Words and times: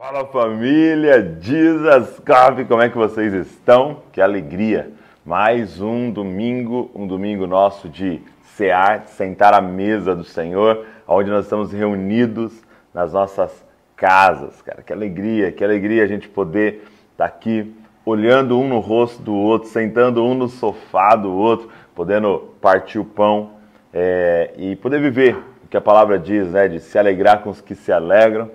Fala 0.00 0.24
família, 0.26 1.36
Jesus 1.40 2.20
Coffee, 2.20 2.64
como 2.66 2.80
é 2.80 2.88
que 2.88 2.96
vocês 2.96 3.34
estão? 3.34 4.04
Que 4.12 4.20
alegria! 4.20 4.92
Mais 5.26 5.80
um 5.80 6.12
domingo, 6.12 6.88
um 6.94 7.04
domingo 7.04 7.48
nosso 7.48 7.88
de 7.88 8.22
cear, 8.54 9.00
de 9.00 9.10
sentar 9.10 9.52
à 9.52 9.60
mesa 9.60 10.14
do 10.14 10.22
Senhor, 10.22 10.86
onde 11.04 11.30
nós 11.30 11.46
estamos 11.46 11.72
reunidos 11.72 12.62
nas 12.94 13.12
nossas 13.12 13.50
casas, 13.96 14.62
cara. 14.62 14.82
Que 14.82 14.92
alegria, 14.92 15.50
que 15.50 15.64
alegria 15.64 16.04
a 16.04 16.06
gente 16.06 16.28
poder 16.28 16.84
estar 17.10 17.24
aqui 17.24 17.74
olhando 18.06 18.56
um 18.56 18.68
no 18.68 18.78
rosto 18.78 19.20
do 19.20 19.34
outro, 19.34 19.68
sentando 19.68 20.24
um 20.24 20.32
no 20.32 20.46
sofá 20.46 21.16
do 21.16 21.32
outro, 21.32 21.70
podendo 21.96 22.54
partir 22.60 23.00
o 23.00 23.04
pão 23.04 23.54
é, 23.92 24.52
e 24.56 24.76
poder 24.76 25.00
viver 25.00 25.36
o 25.64 25.66
que 25.68 25.76
a 25.76 25.80
palavra 25.80 26.20
diz, 26.20 26.52
né? 26.52 26.68
De 26.68 26.78
se 26.78 26.96
alegrar 26.96 27.42
com 27.42 27.50
os 27.50 27.60
que 27.60 27.74
se 27.74 27.90
alegram 27.90 28.48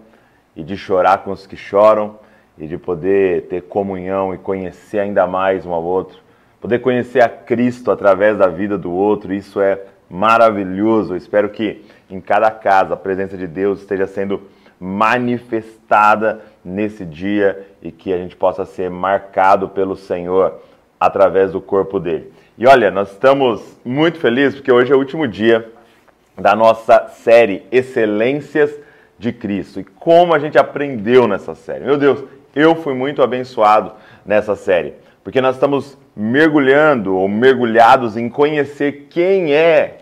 e 0.56 0.64
de 0.64 0.78
chorar 0.78 1.20
com 1.20 1.32
os 1.32 1.48
que 1.48 1.56
choram 1.56 2.18
e 2.58 2.68
de 2.68 2.78
poder 2.78 3.48
ter 3.48 3.64
comunhão 3.64 4.34
e 4.34 4.38
conhecer 4.38 5.00
ainda 5.00 5.26
mais 5.26 5.66
um 5.66 5.74
ao 5.74 5.84
outro, 5.84 6.18
poder 6.62 6.80
conhecer 6.80 7.22
a 7.22 7.30
Cristo 7.30 7.92
através 7.92 8.38
da 8.38 8.48
vida 8.48 8.78
do 8.78 8.92
outro, 8.92 9.34
isso 9.34 9.60
é 9.60 9.82
maravilhoso. 10.10 11.14
Eu 11.14 11.18
espero 11.18 11.50
que 11.50 11.84
em 12.10 12.22
cada 12.22 12.52
casa 12.52 12.94
a 12.94 12.98
presença 12.98 13.36
de 13.36 13.48
Deus 13.48 13.82
esteja 13.82 14.06
sendo 14.06 14.42
manifestada 14.80 16.42
nesse 16.64 17.06
dia 17.06 17.68
e 17.82 17.92
que 17.92 18.14
a 18.14 18.18
gente 18.18 18.36
possa 18.36 18.66
ser 18.66 18.90
marcado 18.90 19.70
pelo 19.70 19.96
Senhor 19.96 20.60
através 21.00 21.52
do 21.52 21.62
corpo 21.62 22.00
dele. 22.00 22.32
E 22.58 22.68
olha, 22.68 22.92
nós 22.92 23.12
estamos 23.12 23.78
muito 23.84 24.20
felizes 24.20 24.56
porque 24.56 24.72
hoje 24.72 24.92
é 24.92 24.96
o 24.96 25.00
último 25.00 25.28
dia 25.28 25.72
da 26.38 26.56
nossa 26.56 27.08
série 27.08 27.66
Excelências 27.72 28.78
de 29.24 29.32
Cristo. 29.32 29.80
E 29.80 29.84
como 29.84 30.34
a 30.34 30.40
gente 30.40 30.58
aprendeu 30.58 31.28
nessa 31.28 31.56
série. 31.56 31.86
Meu 31.86 31.98
Deus, 31.98 32.24
eu 32.54 32.76
fui 32.76 32.94
muito 32.94 33.24
abençoado 33.24 33.94
nessa 34.26 34.56
série, 34.56 34.94
porque 35.24 35.42
nós 35.42 35.56
estamos 35.56 35.98
mergulhando 36.16 37.16
ou 37.16 37.28
mergulhados 37.28 38.16
em 38.16 38.30
conhecer 38.30 39.08
quem 39.10 39.54
é 39.54 40.00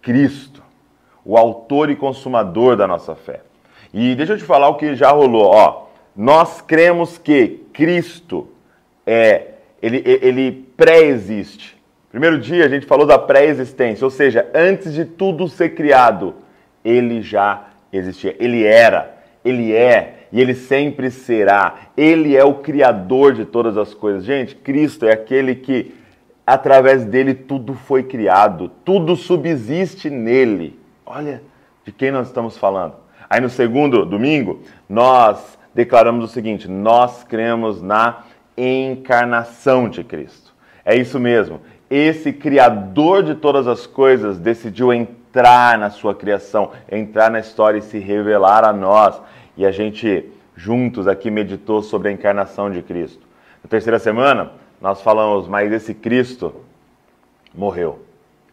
Cristo, 0.00 0.62
o 1.24 1.36
autor 1.36 1.90
e 1.90 1.96
consumador 1.96 2.74
da 2.74 2.88
nossa 2.88 3.14
fé. 3.14 3.42
E 3.94 4.14
deixa 4.14 4.32
eu 4.32 4.38
te 4.38 4.44
falar 4.44 4.68
o 4.68 4.76
que 4.76 4.96
já 4.96 5.10
rolou, 5.10 5.44
ó. 5.44 5.86
Nós 6.16 6.60
cremos 6.60 7.18
que 7.18 7.62
Cristo 7.72 8.48
é 9.06 9.48
ele, 9.80 10.02
ele 10.04 10.68
pré-existe. 10.76 11.76
Primeiro 12.10 12.38
dia 12.38 12.64
a 12.64 12.68
gente 12.68 12.86
falou 12.86 13.06
da 13.06 13.18
pré-existência, 13.18 14.04
ou 14.04 14.10
seja, 14.10 14.48
antes 14.54 14.92
de 14.92 15.04
tudo 15.04 15.48
ser 15.48 15.70
criado, 15.70 16.34
ele 16.84 17.22
já 17.22 17.71
existia. 17.92 18.34
Ele 18.38 18.64
era, 18.64 19.14
ele 19.44 19.72
é 19.72 20.26
e 20.32 20.40
ele 20.40 20.54
sempre 20.54 21.10
será. 21.10 21.76
Ele 21.96 22.36
é 22.36 22.44
o 22.44 22.54
criador 22.54 23.34
de 23.34 23.44
todas 23.44 23.76
as 23.76 23.92
coisas. 23.92 24.24
Gente, 24.24 24.54
Cristo 24.56 25.06
é 25.06 25.12
aquele 25.12 25.54
que 25.54 25.94
através 26.46 27.04
dele 27.04 27.34
tudo 27.34 27.74
foi 27.74 28.02
criado, 28.02 28.70
tudo 28.84 29.14
subsiste 29.14 30.08
nele. 30.08 30.78
Olha 31.04 31.42
de 31.84 31.92
quem 31.92 32.10
nós 32.10 32.28
estamos 32.28 32.56
falando. 32.56 32.94
Aí 33.28 33.40
no 33.40 33.50
segundo 33.50 34.04
domingo, 34.04 34.60
nós 34.88 35.58
declaramos 35.74 36.24
o 36.24 36.28
seguinte: 36.28 36.68
nós 36.68 37.24
cremos 37.24 37.82
na 37.82 38.24
encarnação 38.56 39.88
de 39.88 40.02
Cristo. 40.04 40.52
É 40.84 40.96
isso 40.96 41.18
mesmo. 41.20 41.60
Esse 41.90 42.32
criador 42.32 43.22
de 43.22 43.34
todas 43.34 43.66
as 43.66 43.86
coisas 43.86 44.38
decidiu 44.38 44.92
entrar 44.92 45.21
entrar 45.32 45.78
na 45.78 45.88
sua 45.88 46.14
criação, 46.14 46.72
entrar 46.90 47.30
na 47.30 47.40
história 47.40 47.78
e 47.78 47.82
se 47.82 47.98
revelar 47.98 48.64
a 48.64 48.72
nós. 48.72 49.18
E 49.56 49.64
a 49.64 49.72
gente 49.72 50.30
juntos 50.54 51.08
aqui 51.08 51.30
meditou 51.30 51.80
sobre 51.82 52.10
a 52.10 52.12
encarnação 52.12 52.70
de 52.70 52.82
Cristo. 52.82 53.26
Na 53.64 53.70
terceira 53.70 53.98
semana, 53.98 54.52
nós 54.78 55.00
falamos, 55.00 55.48
mas 55.48 55.72
esse 55.72 55.94
Cristo 55.94 56.54
morreu. 57.54 58.00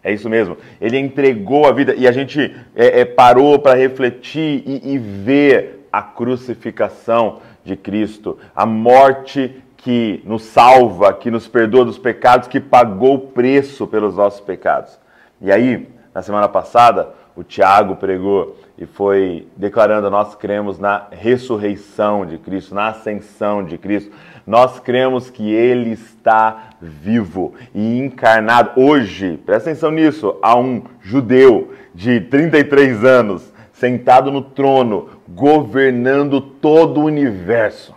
É 0.01 0.13
isso 0.13 0.29
mesmo. 0.29 0.55
Ele 0.79 0.97
entregou 0.97 1.67
a 1.67 1.73
vida 1.73 1.93
e 1.95 2.07
a 2.07 2.13
gente 2.13 2.55
é, 2.73 3.01
é, 3.01 3.05
parou 3.05 3.59
para 3.59 3.77
refletir 3.77 4.63
e, 4.65 4.93
e 4.93 4.97
ver 4.97 5.85
a 5.91 6.01
crucificação 6.01 7.41
de 7.65 7.75
Cristo, 7.75 8.39
a 8.55 8.65
morte 8.65 9.61
que 9.75 10.21
nos 10.23 10.43
salva, 10.43 11.11
que 11.11 11.29
nos 11.29 11.45
perdoa 11.45 11.83
dos 11.83 11.97
pecados, 11.97 12.47
que 12.47 12.61
pagou 12.61 13.15
o 13.15 13.19
preço 13.19 13.85
pelos 13.85 14.15
nossos 14.15 14.39
pecados. 14.39 14.97
E 15.41 15.51
aí, 15.51 15.98
na 16.13 16.21
semana 16.21 16.47
passada, 16.47 17.09
o 17.35 17.43
Tiago 17.43 17.95
pregou 17.95 18.57
e 18.77 18.85
foi 18.85 19.47
declarando: 19.55 20.09
nós 20.09 20.35
cremos 20.35 20.79
na 20.79 21.07
ressurreição 21.11 22.25
de 22.25 22.37
Cristo, 22.37 22.73
na 22.73 22.89
ascensão 22.89 23.63
de 23.63 23.77
Cristo. 23.77 24.11
Nós 24.45 24.79
cremos 24.79 25.29
que 25.29 25.51
Ele 25.51 25.91
está 25.91 26.71
vivo 26.81 27.53
e 27.73 27.99
encarnado. 27.99 28.81
Hoje, 28.81 29.37
presta 29.45 29.69
atenção 29.69 29.91
nisso, 29.91 30.37
há 30.41 30.57
um 30.57 30.83
judeu 31.01 31.73
de 31.93 32.19
33 32.21 33.03
anos 33.03 33.53
sentado 33.71 34.31
no 34.31 34.41
trono, 34.41 35.09
governando 35.27 36.41
todo 36.41 36.99
o 36.99 37.05
universo. 37.05 37.95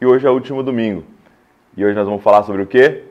E 0.00 0.06
hoje 0.06 0.26
é 0.26 0.30
o 0.30 0.34
último 0.34 0.62
domingo. 0.62 1.04
E 1.76 1.84
hoje 1.84 1.94
nós 1.94 2.06
vamos 2.06 2.22
falar 2.22 2.42
sobre 2.42 2.62
o 2.62 2.66
que? 2.66 3.04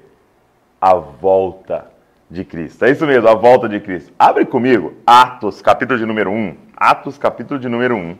A 0.81 0.95
volta 0.95 1.96
de 2.29 2.43
Cristo. 2.43 2.83
É 2.85 2.91
isso 2.91 3.05
mesmo, 3.05 3.27
a 3.27 3.33
volta 3.33 3.69
de 3.69 3.79
Cristo. 3.79 4.11
Abre 4.17 4.45
comigo 4.45 4.93
Atos, 5.05 5.61
capítulo 5.61 5.99
de 5.99 6.05
número 6.05 6.29
1. 6.31 6.55
Atos, 6.75 7.17
capítulo 7.17 7.59
de 7.59 7.69
número 7.69 7.95
1. 7.95 8.17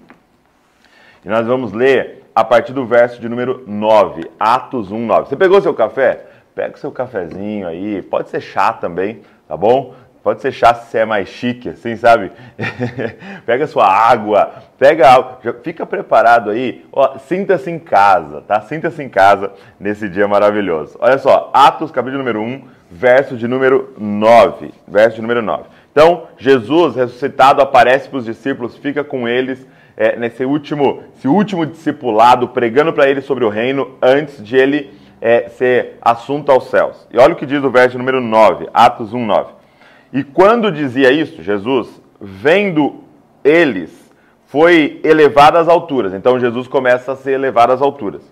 E 1.26 1.30
nós 1.30 1.46
vamos 1.46 1.74
ler 1.74 2.24
a 2.34 2.44
partir 2.44 2.74
do 2.74 2.86
verso 2.86 3.20
de 3.20 3.28
número 3.28 3.64
9. 3.68 4.30
Atos 4.40 4.92
1, 4.92 5.06
9. 5.06 5.30
Você 5.30 5.36
pegou 5.36 5.62
seu 5.62 5.74
café? 5.74 6.26
Pega 6.56 6.76
o 6.76 6.80
seu 6.80 6.92
cafezinho 6.92 7.68
aí. 7.68 8.02
Pode 8.02 8.30
ser 8.30 8.42
chá 8.42 8.72
também, 8.74 9.22
tá 9.48 9.58
bom? 9.58 9.94
Pode 10.28 10.42
ser 10.42 10.52
chá 10.52 10.74
se 10.74 10.98
é 10.98 11.06
mais 11.06 11.30
chique, 11.30 11.70
assim, 11.70 11.96
sabe? 11.96 12.34
pega 13.48 13.66
sua 13.66 13.88
água, 13.88 14.56
pega 14.78 15.38
já 15.42 15.54
fica 15.64 15.86
preparado 15.86 16.50
aí. 16.50 16.86
Sinta-se 17.20 17.72
em 17.72 17.80
casa, 17.80 18.42
tá? 18.42 18.60
Sinta-se 18.60 19.02
em 19.02 19.08
casa 19.08 19.54
nesse 19.80 20.10
dia 20.10 20.28
maravilhoso. 20.28 20.98
Olha 21.00 21.18
só, 21.18 21.50
Atos, 21.54 21.92
capítulo 21.92 22.18
número 22.18 22.42
1, 22.42 22.62
verso 22.92 23.38
de 23.38 23.48
número 23.48 23.94
9. 23.98 24.74
Verso 24.86 25.16
de 25.16 25.22
número 25.22 25.42
9. 25.42 25.64
Então, 25.94 26.24
Jesus 26.38 26.98
ressuscitado 26.98 27.62
aparece 27.62 28.10
para 28.10 28.20
os 28.20 28.26
discípulos, 28.26 28.76
fica 28.76 29.06
com 29.06 29.30
eles 29.30 29.66
é, 29.96 30.18
nesse 30.18 30.44
último, 30.44 31.04
esse 31.16 31.30
último 31.30 31.66
discipulado, 31.66 32.50
pregando 32.50 32.92
para 32.92 33.08
eles 33.08 33.24
sobre 33.24 33.46
o 33.46 33.50
reino 33.50 33.96
antes 34.02 34.44
de 34.44 34.58
ele 34.58 34.92
é, 35.22 35.48
ser 35.48 35.98
assunto 36.02 36.52
aos 36.52 36.66
céus. 36.70 37.08
E 37.14 37.18
olha 37.18 37.32
o 37.32 37.38
que 37.38 37.46
diz 37.46 37.64
o 37.64 37.72
verso 37.72 37.98
número 37.98 38.20
9, 38.20 38.68
Atos 38.74 39.14
1, 39.14 39.26
9. 39.26 39.57
E 40.18 40.24
quando 40.24 40.72
dizia 40.72 41.12
isso, 41.12 41.44
Jesus, 41.44 42.02
vendo 42.20 43.04
eles, 43.44 43.92
foi 44.48 45.00
elevado 45.04 45.60
às 45.60 45.68
alturas. 45.68 46.12
Então 46.12 46.40
Jesus 46.40 46.68
começa 46.68 47.12
a 47.12 47.16
ser 47.16 47.34
elevado 47.34 47.72
às 47.72 47.84
alturas. 47.84 48.24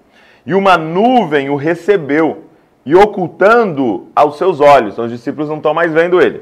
E 0.47 0.56
uma 0.56 0.79
nuvem 0.79 1.47
o 1.51 1.56
recebeu 1.56 2.46
e 2.84 2.96
ocultando 2.96 4.07
aos 4.16 4.40
seus 4.40 4.59
olhos. 4.59 4.94
Então 4.94 5.06
os 5.06 5.12
discípulos 5.12 5.47
não 5.47 5.57
estão 5.57 5.75
mais 5.75 5.94
vendo 5.94 6.19
ele. 6.19 6.41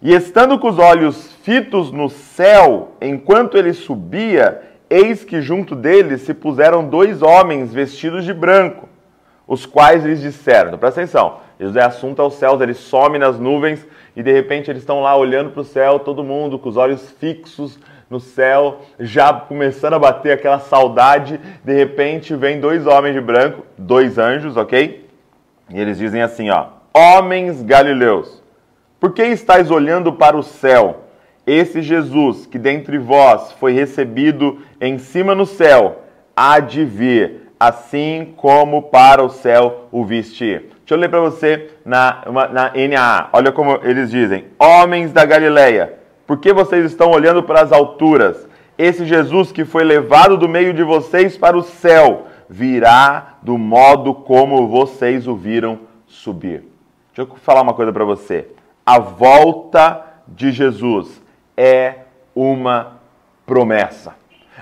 E 0.00 0.14
estando 0.14 0.58
com 0.58 0.70
os 0.70 0.78
olhos 0.78 1.34
fitos 1.42 1.92
no 1.92 2.08
céu, 2.08 2.92
enquanto 2.98 3.58
ele 3.58 3.74
subia, 3.74 4.62
eis 4.88 5.22
que 5.22 5.42
junto 5.42 5.76
dele 5.76 6.16
se 6.16 6.32
puseram 6.32 6.88
dois 6.88 7.20
homens 7.20 7.74
vestidos 7.74 8.24
de 8.24 8.32
branco, 8.32 8.88
os 9.46 9.66
quais 9.66 10.02
lhes 10.02 10.22
disseram, 10.22 10.68
então, 10.68 10.78
presta 10.78 11.02
atenção, 11.02 11.40
Jesus 11.58 11.76
é 11.76 11.82
assunto 11.82 12.22
aos 12.22 12.34
céus, 12.34 12.60
ele 12.60 12.74
some 12.74 13.18
nas 13.18 13.38
nuvens 13.38 13.86
e 14.18 14.22
de 14.22 14.32
repente 14.32 14.68
eles 14.68 14.82
estão 14.82 15.00
lá 15.00 15.16
olhando 15.16 15.50
para 15.50 15.60
o 15.60 15.64
céu, 15.64 16.00
todo 16.00 16.24
mundo 16.24 16.58
com 16.58 16.68
os 16.68 16.76
olhos 16.76 17.08
fixos 17.20 17.78
no 18.10 18.18
céu, 18.18 18.80
já 18.98 19.32
começando 19.32 19.94
a 19.94 19.98
bater 20.00 20.32
aquela 20.32 20.58
saudade. 20.58 21.38
De 21.62 21.72
repente 21.72 22.34
vem 22.34 22.58
dois 22.58 22.84
homens 22.84 23.14
de 23.14 23.20
branco, 23.20 23.64
dois 23.78 24.18
anjos, 24.18 24.56
ok? 24.56 25.08
E 25.70 25.80
eles 25.80 25.98
dizem 25.98 26.20
assim, 26.20 26.50
ó: 26.50 26.66
Homens 26.92 27.62
galileus, 27.62 28.42
por 28.98 29.12
que 29.12 29.22
estáis 29.22 29.70
olhando 29.70 30.12
para 30.12 30.36
o 30.36 30.42
céu? 30.42 31.04
Esse 31.46 31.80
Jesus 31.80 32.44
que 32.44 32.58
dentre 32.58 32.98
vós 32.98 33.52
foi 33.52 33.72
recebido 33.72 34.58
em 34.80 34.98
cima 34.98 35.32
no 35.32 35.46
céu, 35.46 36.02
há 36.34 36.58
de 36.58 36.84
vir, 36.84 37.52
assim 37.60 38.34
como 38.36 38.82
para 38.82 39.22
o 39.22 39.30
céu 39.30 39.86
o 39.92 40.04
viste. 40.04 40.76
Deixa 40.88 40.94
eu 40.94 41.00
ler 41.00 41.10
para 41.10 41.20
você 41.20 41.68
na, 41.84 42.22
uma, 42.26 42.48
na 42.48 42.72
NAA. 42.72 43.28
Olha 43.34 43.52
como 43.52 43.78
eles 43.82 44.10
dizem: 44.10 44.46
Homens 44.58 45.12
da 45.12 45.22
Galileia, 45.22 45.98
por 46.26 46.38
que 46.38 46.50
vocês 46.50 46.86
estão 46.86 47.10
olhando 47.10 47.42
para 47.42 47.60
as 47.60 47.72
alturas? 47.72 48.48
Esse 48.78 49.04
Jesus 49.04 49.52
que 49.52 49.66
foi 49.66 49.84
levado 49.84 50.38
do 50.38 50.48
meio 50.48 50.72
de 50.72 50.82
vocês 50.82 51.36
para 51.36 51.58
o 51.58 51.62
céu 51.62 52.28
virá 52.48 53.34
do 53.42 53.58
modo 53.58 54.14
como 54.14 54.66
vocês 54.66 55.28
o 55.28 55.36
viram 55.36 55.80
subir. 56.06 56.64
Deixa 57.14 57.30
eu 57.30 57.36
falar 57.36 57.60
uma 57.60 57.74
coisa 57.74 57.92
para 57.92 58.06
você. 58.06 58.48
A 58.86 58.98
volta 58.98 60.02
de 60.26 60.50
Jesus 60.50 61.20
é 61.54 61.96
uma 62.34 62.94
promessa. 63.44 64.14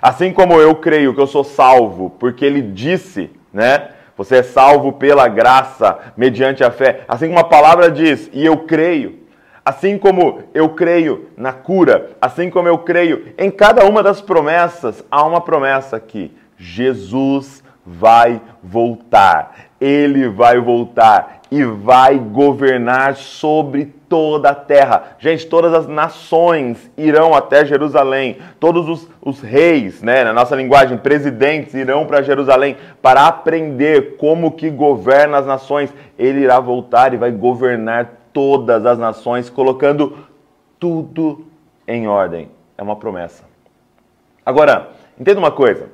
Assim 0.02 0.32
como 0.32 0.54
eu 0.54 0.74
creio 0.74 1.14
que 1.14 1.20
eu 1.20 1.26
sou 1.28 1.44
salvo, 1.44 2.10
porque 2.18 2.44
ele 2.44 2.62
disse, 2.62 3.30
né? 3.52 3.90
Você 4.16 4.36
é 4.36 4.42
salvo 4.42 4.94
pela 4.94 5.28
graça, 5.28 5.98
mediante 6.16 6.64
a 6.64 6.70
fé. 6.70 7.04
Assim 7.06 7.28
como 7.28 7.40
a 7.40 7.44
palavra 7.44 7.90
diz, 7.90 8.30
e 8.32 8.44
eu 8.44 8.58
creio. 8.58 9.26
Assim 9.64 9.98
como 9.98 10.42
eu 10.54 10.70
creio 10.70 11.28
na 11.36 11.52
cura, 11.52 12.10
assim 12.20 12.48
como 12.48 12.68
eu 12.68 12.78
creio 12.78 13.34
em 13.36 13.50
cada 13.50 13.84
uma 13.84 14.02
das 14.02 14.20
promessas, 14.20 15.04
há 15.10 15.24
uma 15.24 15.40
promessa 15.40 15.96
aqui: 15.96 16.32
Jesus 16.56 17.64
vai 17.84 18.40
voltar. 18.62 19.54
Ele 19.80 20.28
vai 20.28 20.58
voltar 20.58 21.35
e 21.50 21.62
vai 21.64 22.18
governar 22.18 23.14
sobre 23.16 23.86
toda 24.08 24.50
a 24.50 24.54
terra. 24.54 25.16
Gente, 25.18 25.46
todas 25.46 25.72
as 25.72 25.86
nações 25.86 26.90
irão 26.96 27.34
até 27.34 27.64
Jerusalém. 27.64 28.38
Todos 28.58 28.88
os, 28.88 29.08
os 29.22 29.40
reis, 29.40 30.02
né, 30.02 30.24
na 30.24 30.32
nossa 30.32 30.56
linguagem, 30.56 30.98
presidentes, 30.98 31.74
irão 31.74 32.06
para 32.06 32.22
Jerusalém 32.22 32.76
para 33.00 33.26
aprender 33.26 34.16
como 34.16 34.52
que 34.52 34.70
governa 34.70 35.38
as 35.38 35.46
nações. 35.46 35.92
Ele 36.18 36.40
irá 36.40 36.58
voltar 36.58 37.14
e 37.14 37.16
vai 37.16 37.30
governar 37.30 38.10
todas 38.32 38.84
as 38.84 38.98
nações, 38.98 39.48
colocando 39.48 40.26
tudo 40.78 41.46
em 41.86 42.06
ordem. 42.08 42.50
É 42.76 42.82
uma 42.82 42.96
promessa. 42.96 43.44
Agora, 44.44 44.90
entenda 45.18 45.38
uma 45.38 45.50
coisa. 45.50 45.88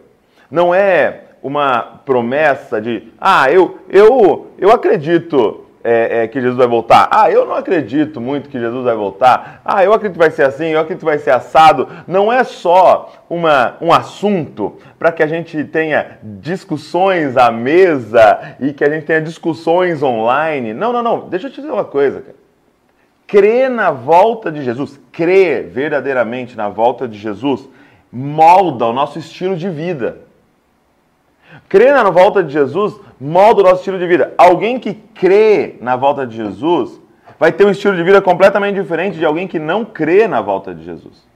Não 0.51 0.75
é 0.75 1.32
uma 1.43 2.01
promessa 2.05 2.81
de, 2.81 3.13
ah, 3.21 3.51
eu, 3.51 3.79
eu, 3.89 4.53
eu 4.59 4.71
acredito 4.71 5.67
é, 5.85 6.23
é, 6.23 6.29
que 6.29 6.41
Jesus 6.41 6.57
vai 6.57 6.67
voltar. 6.67 7.09
Ah, 7.11 7.31
eu 7.31 7.45
não 7.45 7.55
acredito 7.55 8.21
muito 8.21 8.49
que 8.49 8.59
Jesus 8.59 8.85
vai 8.85 8.95
voltar. 8.95 9.61
Ah, 9.65 9.85
eu 9.85 9.93
acredito 9.93 10.15
que 10.15 10.25
vai 10.25 10.31
ser 10.31 10.45
assim, 10.45 10.67
eu 10.67 10.79
acredito 10.79 11.01
que 11.01 11.05
vai 11.05 11.19
ser 11.19 11.33
assado. 11.33 11.89
Não 12.07 12.33
é 12.33 12.45
só 12.45 13.13
uma, 13.29 13.77
um 13.81 13.93
assunto 13.93 14.77
para 14.99 15.11
que 15.11 15.23
a 15.23 15.27
gente 15.27 15.65
tenha 15.65 16.19
discussões 16.23 17.37
à 17.37 17.51
mesa 17.51 18.57
e 18.61 18.73
que 18.73 18.85
a 18.85 18.91
gente 18.91 19.07
tenha 19.07 19.21
discussões 19.21 20.03
online. 20.03 20.73
Não, 20.73 20.93
não, 20.93 21.03
não. 21.03 21.29
Deixa 21.29 21.49
eu 21.49 21.51
te 21.51 21.61
dizer 21.61 21.73
uma 21.73 21.85
coisa, 21.85 22.21
cara. 22.21 22.43
Crer 23.27 23.71
na 23.71 23.91
volta 23.91 24.53
de 24.53 24.63
Jesus, 24.63 25.01
crer 25.11 25.67
verdadeiramente 25.69 26.55
na 26.55 26.69
volta 26.69 27.09
de 27.09 27.17
Jesus, 27.17 27.67
molda 28.13 28.85
o 28.85 28.93
nosso 28.93 29.19
estilo 29.19 29.57
de 29.57 29.71
vida. 29.71 30.19
Crer 31.73 31.95
na 31.95 32.11
volta 32.11 32.45
de 32.45 32.53
Jesus 32.53 33.01
molda 33.19 33.63
o 33.63 33.65
nosso 33.65 33.77
estilo 33.77 33.99
de 33.99 34.07
vida. 34.07 34.35
Alguém 34.37 34.79
que 34.79 34.93
crê 34.93 35.77
na 35.81 35.97
volta 35.97 36.27
de 36.27 36.37
Jesus 36.37 37.01
vai 37.39 37.51
ter 37.51 37.65
um 37.65 37.71
estilo 37.71 37.97
de 37.97 38.03
vida 38.03 38.21
completamente 38.21 38.75
diferente 38.75 39.17
de 39.17 39.25
alguém 39.25 39.49
que 39.49 39.59
não 39.59 39.83
crê 39.83 40.29
na 40.29 40.43
volta 40.43 40.75
de 40.75 40.85
Jesus. 40.85 41.27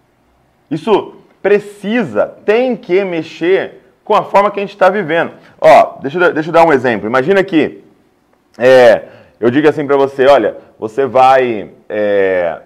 Isso 0.70 1.14
precisa, 1.42 2.26
tem 2.44 2.76
que 2.76 3.02
mexer 3.02 3.80
com 4.04 4.14
a 4.14 4.24
forma 4.24 4.50
que 4.50 4.60
a 4.60 4.62
gente 4.62 4.74
está 4.74 4.90
vivendo. 4.90 5.32
Ó, 5.58 6.00
deixa 6.02 6.18
eu, 6.18 6.34
deixa 6.34 6.50
eu 6.50 6.52
dar 6.52 6.66
um 6.66 6.72
exemplo. 6.74 7.08
Imagina 7.08 7.42
que 7.42 7.82
é, 8.58 9.04
eu 9.40 9.50
digo 9.50 9.66
assim 9.66 9.86
para 9.86 9.96
você, 9.96 10.26
olha, 10.26 10.58
você 10.78 11.06
vai 11.06 11.70
é, 11.88 12.60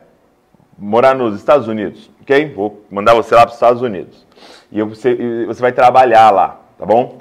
morar 0.77 1.15
nos 1.15 1.37
Estados 1.37 1.69
Unidos, 1.69 2.11
ok? 2.21 2.53
Vou 2.53 2.85
mandar 2.91 3.15
você 3.15 3.33
lá 3.33 3.43
para 3.43 3.51
os 3.51 3.55
Estados 3.55 3.81
Unidos. 3.81 4.27
E 4.73 4.83
você, 4.83 5.47
você 5.47 5.63
vai 5.63 5.71
trabalhar 5.71 6.31
lá, 6.31 6.59
tá 6.77 6.85
bom? 6.85 7.21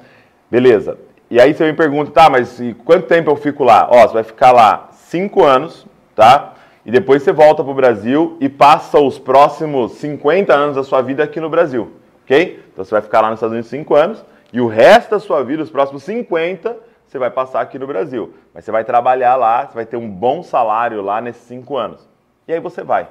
Beleza. 0.50 0.98
E 1.30 1.40
aí 1.40 1.54
você 1.54 1.64
me 1.64 1.72
pergunta, 1.72 2.10
tá, 2.10 2.28
mas 2.28 2.60
quanto 2.84 3.06
tempo 3.06 3.30
eu 3.30 3.36
fico 3.36 3.62
lá? 3.62 3.86
Ó, 3.88 4.00
você 4.00 4.14
vai 4.14 4.24
ficar 4.24 4.50
lá 4.50 4.88
cinco 4.92 5.44
anos, 5.44 5.86
tá? 6.14 6.54
E 6.84 6.90
depois 6.90 7.22
você 7.22 7.30
volta 7.30 7.62
para 7.62 7.70
o 7.70 7.74
Brasil 7.74 8.36
e 8.40 8.48
passa 8.48 8.98
os 8.98 9.18
próximos 9.18 9.92
50 9.92 10.52
anos 10.52 10.76
da 10.76 10.82
sua 10.82 11.02
vida 11.02 11.22
aqui 11.22 11.38
no 11.38 11.48
Brasil, 11.48 11.92
ok? 12.24 12.64
Então 12.72 12.84
você 12.84 12.90
vai 12.90 13.02
ficar 13.02 13.20
lá 13.20 13.28
nos 13.28 13.36
Estados 13.36 13.52
Unidos 13.52 13.70
cinco 13.70 13.94
anos 13.94 14.24
e 14.52 14.60
o 14.60 14.66
resto 14.66 15.10
da 15.10 15.20
sua 15.20 15.44
vida, 15.44 15.62
os 15.62 15.70
próximos 15.70 16.02
50, 16.02 16.76
você 17.06 17.18
vai 17.18 17.30
passar 17.30 17.60
aqui 17.60 17.78
no 17.78 17.86
Brasil. 17.86 18.34
Mas 18.52 18.64
você 18.64 18.72
vai 18.72 18.84
trabalhar 18.84 19.36
lá, 19.36 19.66
você 19.66 19.74
vai 19.74 19.86
ter 19.86 19.96
um 19.96 20.10
bom 20.10 20.42
salário 20.42 21.00
lá 21.00 21.20
nesses 21.20 21.42
cinco 21.42 21.76
anos. 21.76 22.08
E 22.48 22.52
aí 22.52 22.58
você 22.58 22.82
vai. 22.82 23.04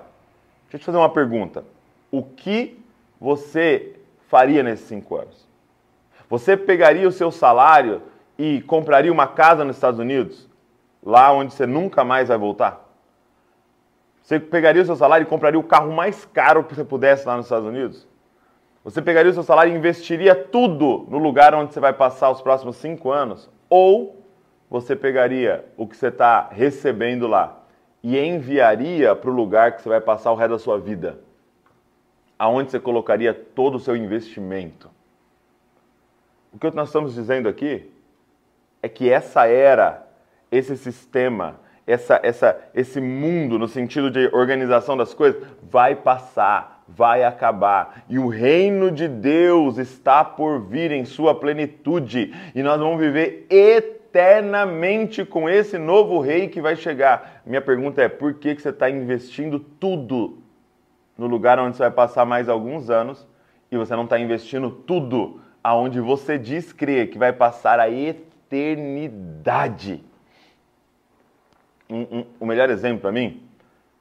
Deixa 0.64 0.76
eu 0.76 0.80
te 0.80 0.86
fazer 0.86 0.98
uma 0.98 1.10
pergunta. 1.10 1.64
O 2.12 2.22
que 2.22 2.78
você 3.20 3.94
faria 4.28 4.62
nesses 4.62 4.88
cinco 4.88 5.16
anos? 5.16 5.49
Você 6.30 6.56
pegaria 6.56 7.08
o 7.08 7.12
seu 7.12 7.32
salário 7.32 8.04
e 8.38 8.62
compraria 8.62 9.12
uma 9.12 9.26
casa 9.26 9.66
nos 9.66 9.76
Estados 9.76 10.00
Unidos, 10.00 10.48
lá 11.04 11.34
onde 11.34 11.54
você 11.54 11.66
nunca 11.66 12.04
mais 12.04 12.28
vai 12.28 12.38
voltar? 12.38 12.88
Você 14.22 14.40
pegaria 14.40 14.84
o 14.84 14.86
seu 14.86 14.96
salário 14.96 15.26
e 15.26 15.28
compraria 15.28 15.60
o 15.60 15.64
carro 15.64 15.92
mais 15.92 16.26
caro 16.26 16.64
que 16.64 16.76
você 16.76 16.84
pudesse 16.84 17.28
lá 17.28 17.36
nos 17.36 17.48
Estados 17.48 17.68
Unidos? 17.68 18.08
Você 18.84 19.02
pegaria 19.02 19.32
o 19.32 19.34
seu 19.34 19.42
salário 19.42 19.74
e 19.74 19.76
investiria 19.76 20.36
tudo 20.36 21.08
no 21.10 21.18
lugar 21.18 21.56
onde 21.56 21.74
você 21.74 21.80
vai 21.80 21.94
passar 21.94 22.30
os 22.30 22.42
próximos 22.42 22.76
cinco 22.76 23.12
anos? 23.12 23.50
Ou 23.68 24.24
você 24.70 24.96
pegaria 24.96 25.66
o 25.76 25.88
que 25.88 25.98
você 25.98 26.10
está 26.10 26.48
recebendo 26.52 27.28
lá 27.28 27.58
e 28.04 28.20
enviaria 28.20 29.16
para 29.16 29.32
o 29.32 29.34
lugar 29.34 29.76
que 29.76 29.82
você 29.82 29.90
vai 29.90 30.00
passar 30.00 30.32
o 30.32 30.36
resto 30.36 30.52
da 30.52 30.60
sua 30.60 30.78
vida? 30.78 31.20
Aonde 32.38 32.70
você 32.70 32.80
colocaria 32.80 33.34
todo 33.34 33.76
o 33.76 33.80
seu 33.80 33.96
investimento? 33.96 34.92
O 36.52 36.58
que 36.58 36.76
nós 36.76 36.90
estamos 36.90 37.14
dizendo 37.14 37.48
aqui 37.48 37.90
é 38.82 38.90
que 38.90 39.10
essa 39.10 39.46
era, 39.46 40.08
esse 40.52 40.76
sistema, 40.78 41.60
essa, 41.86 42.20
essa, 42.24 42.60
esse 42.74 43.00
mundo, 43.02 43.60
no 43.60 43.68
sentido 43.68 44.10
de 44.10 44.30
organização 44.34 44.96
das 44.98 45.14
coisas, 45.14 45.42
vai 45.62 45.96
passar, 45.96 46.84
vai 46.88 47.24
acabar. 47.24 48.04
E 48.10 48.18
o 48.18 48.28
reino 48.28 48.92
de 48.92 49.08
Deus 49.08 49.78
está 49.78 50.24
por 50.24 50.62
vir 50.62 50.92
em 50.92 51.06
sua 51.06 51.36
plenitude. 51.36 52.34
E 52.56 52.64
nós 52.64 52.80
vamos 52.80 53.00
viver 53.00 53.46
eternamente 53.50 55.26
com 55.26 55.50
esse 55.50 55.78
novo 55.78 56.20
rei 56.20 56.48
que 56.48 56.62
vai 56.62 56.76
chegar. 56.76 57.42
Minha 57.46 57.62
pergunta 57.62 58.02
é: 58.02 58.08
por 58.08 58.36
que, 58.36 58.56
que 58.56 58.62
você 58.62 58.70
está 58.70 58.90
investindo 58.90 59.60
tudo 59.60 60.40
no 61.18 61.28
lugar 61.28 61.60
onde 61.60 61.76
você 61.76 61.84
vai 61.84 61.92
passar 61.92 62.26
mais 62.26 62.48
alguns 62.48 62.90
anos 62.90 63.28
e 63.72 63.78
você 63.78 63.96
não 63.96 64.06
está 64.06 64.18
investindo 64.18 64.72
tudo 64.72 65.42
aonde 65.64 66.00
você 66.00 66.38
diz 66.38 66.72
crer 66.72 67.10
que 67.10 67.18
vai 67.18 67.34
passar 67.34 67.80
a 67.80 67.90
eternidade. 67.90 70.04
Um, 71.90 72.02
um, 72.02 72.26
o 72.40 72.46
melhor 72.46 72.70
exemplo 72.70 73.02
para 73.02 73.12
mim, 73.12 73.42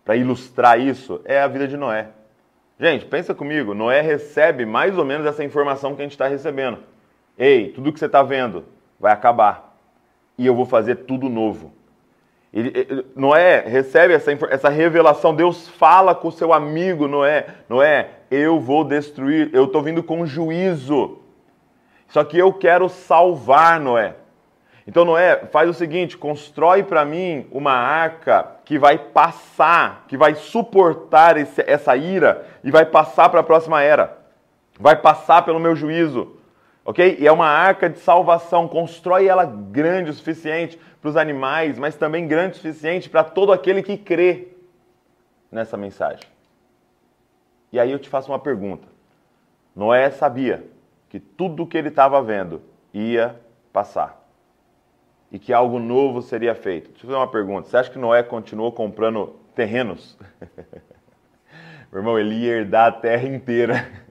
para 0.04 0.16
ilustrar 0.16 0.78
isso, 0.78 1.20
é 1.24 1.40
a 1.40 1.48
vida 1.48 1.66
de 1.66 1.76
Noé. 1.76 2.08
Gente, 2.78 3.06
pensa 3.06 3.34
comigo, 3.34 3.74
Noé 3.74 4.00
recebe 4.00 4.64
mais 4.64 4.96
ou 4.96 5.04
menos 5.04 5.26
essa 5.26 5.42
informação 5.42 5.94
que 5.94 6.00
a 6.00 6.04
gente 6.04 6.12
está 6.12 6.28
recebendo. 6.28 6.78
Ei, 7.36 7.72
tudo 7.72 7.92
que 7.92 7.98
você 7.98 8.06
está 8.06 8.22
vendo 8.22 8.64
vai 9.00 9.12
acabar. 9.12 9.76
E 10.36 10.46
eu 10.46 10.54
vou 10.54 10.64
fazer 10.64 10.96
tudo 10.96 11.28
novo. 11.28 11.72
Ele, 12.52 12.72
ele, 12.74 13.04
Noé 13.14 13.60
recebe 13.60 14.14
essa, 14.14 14.32
essa 14.50 14.68
revelação, 14.68 15.34
Deus 15.34 15.68
fala 15.68 16.14
com 16.14 16.28
o 16.28 16.32
seu 16.32 16.52
amigo 16.52 17.06
Noé, 17.06 17.46
Noé, 17.68 18.08
eu 18.30 18.58
vou 18.58 18.84
destruir, 18.84 19.50
eu 19.52 19.64
estou 19.64 19.82
vindo 19.82 20.02
com 20.02 20.24
juízo. 20.24 21.18
Só 22.08 22.24
que 22.24 22.38
eu 22.38 22.52
quero 22.52 22.88
salvar 22.88 23.78
Noé. 23.78 24.14
Então 24.86 25.04
Noé 25.04 25.46
faz 25.52 25.68
o 25.68 25.74
seguinte: 25.74 26.16
constrói 26.16 26.82
para 26.82 27.04
mim 27.04 27.46
uma 27.52 27.72
arca 27.72 28.56
que 28.64 28.78
vai 28.78 28.98
passar, 28.98 30.06
que 30.08 30.16
vai 30.16 30.34
suportar 30.34 31.36
esse, 31.36 31.62
essa 31.66 31.94
ira 31.96 32.46
e 32.64 32.70
vai 32.70 32.86
passar 32.86 33.28
para 33.28 33.40
a 33.40 33.44
próxima 33.44 33.82
era. 33.82 34.16
Vai 34.80 34.96
passar 34.96 35.42
pelo 35.42 35.60
meu 35.60 35.76
juízo. 35.76 36.36
Ok? 36.84 37.18
E 37.20 37.26
é 37.26 37.32
uma 37.32 37.48
arca 37.48 37.90
de 37.90 37.98
salvação. 37.98 38.66
Constrói 38.66 39.26
ela 39.26 39.44
grande 39.44 40.10
o 40.10 40.14
suficiente 40.14 40.80
para 41.02 41.10
os 41.10 41.16
animais, 41.18 41.78
mas 41.78 41.96
também 41.96 42.26
grande 42.26 42.52
o 42.52 42.56
suficiente 42.56 43.10
para 43.10 43.22
todo 43.22 43.52
aquele 43.52 43.82
que 43.82 43.98
crê 43.98 44.48
nessa 45.52 45.76
mensagem. 45.76 46.26
E 47.70 47.78
aí 47.78 47.92
eu 47.92 47.98
te 47.98 48.08
faço 48.08 48.32
uma 48.32 48.38
pergunta. 48.38 48.88
Noé 49.76 50.10
sabia 50.10 50.64
que 51.08 51.18
tudo 51.18 51.62
o 51.62 51.66
que 51.66 51.76
ele 51.78 51.88
estava 51.88 52.22
vendo 52.22 52.62
ia 52.92 53.40
passar 53.72 54.18
e 55.30 55.38
que 55.38 55.52
algo 55.52 55.78
novo 55.78 56.22
seria 56.22 56.54
feito. 56.54 56.90
Deixa 56.90 57.04
eu 57.04 57.10
fazer 57.10 57.20
uma 57.20 57.30
pergunta: 57.30 57.68
você 57.68 57.76
acha 57.76 57.90
que 57.90 57.98
Noé 57.98 58.22
continuou 58.22 58.72
comprando 58.72 59.36
terrenos? 59.54 60.18
Meu 61.90 62.00
irmão, 62.00 62.18
ele 62.18 62.34
ia 62.34 62.56
herdar 62.56 62.88
a 62.88 62.92
terra 62.92 63.26
inteira. 63.26 63.86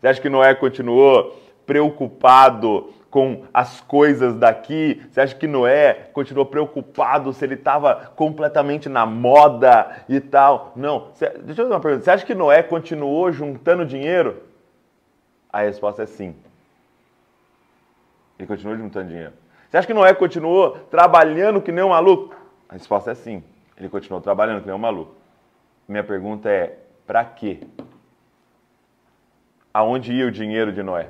Você 0.00 0.08
acha 0.08 0.20
que 0.20 0.28
Noé 0.28 0.54
continuou 0.54 1.40
preocupado 1.64 2.92
com 3.10 3.44
as 3.52 3.80
coisas 3.80 4.36
daqui? 4.36 5.02
Você 5.10 5.20
acha 5.20 5.34
que 5.34 5.46
Noé 5.46 6.10
continuou 6.12 6.44
preocupado 6.44 7.32
se 7.32 7.44
ele 7.44 7.54
estava 7.54 8.12
completamente 8.14 8.88
na 8.88 9.06
moda 9.06 10.04
e 10.08 10.20
tal? 10.20 10.72
Não. 10.76 11.12
Deixa 11.18 11.32
eu 11.40 11.54
fazer 11.54 11.70
uma 11.70 11.80
pergunta: 11.80 12.04
você 12.04 12.10
acha 12.10 12.26
que 12.26 12.34
Noé 12.34 12.62
continuou 12.62 13.32
juntando 13.32 13.86
dinheiro? 13.86 14.42
A 15.56 15.60
resposta 15.60 16.02
é 16.02 16.06
sim. 16.06 16.36
Ele 18.38 18.46
continuou 18.46 18.76
juntando 18.76 19.08
dinheiro. 19.08 19.32
Você 19.70 19.78
acha 19.78 19.86
que 19.86 19.94
Noé 19.94 20.12
continuou 20.12 20.72
trabalhando 20.90 21.62
que 21.62 21.72
nem 21.72 21.82
um 21.82 21.88
maluco? 21.88 22.36
A 22.68 22.74
resposta 22.74 23.12
é 23.12 23.14
sim. 23.14 23.42
Ele 23.74 23.88
continuou 23.88 24.20
trabalhando 24.20 24.60
que 24.60 24.66
nem 24.66 24.76
um 24.76 24.78
maluco. 24.78 25.14
Minha 25.88 26.04
pergunta 26.04 26.50
é: 26.50 26.78
para 27.06 27.24
quê? 27.24 27.60
aonde 29.72 30.12
ia 30.12 30.26
o 30.26 30.30
dinheiro 30.30 30.72
de 30.72 30.82
Noé? 30.82 31.08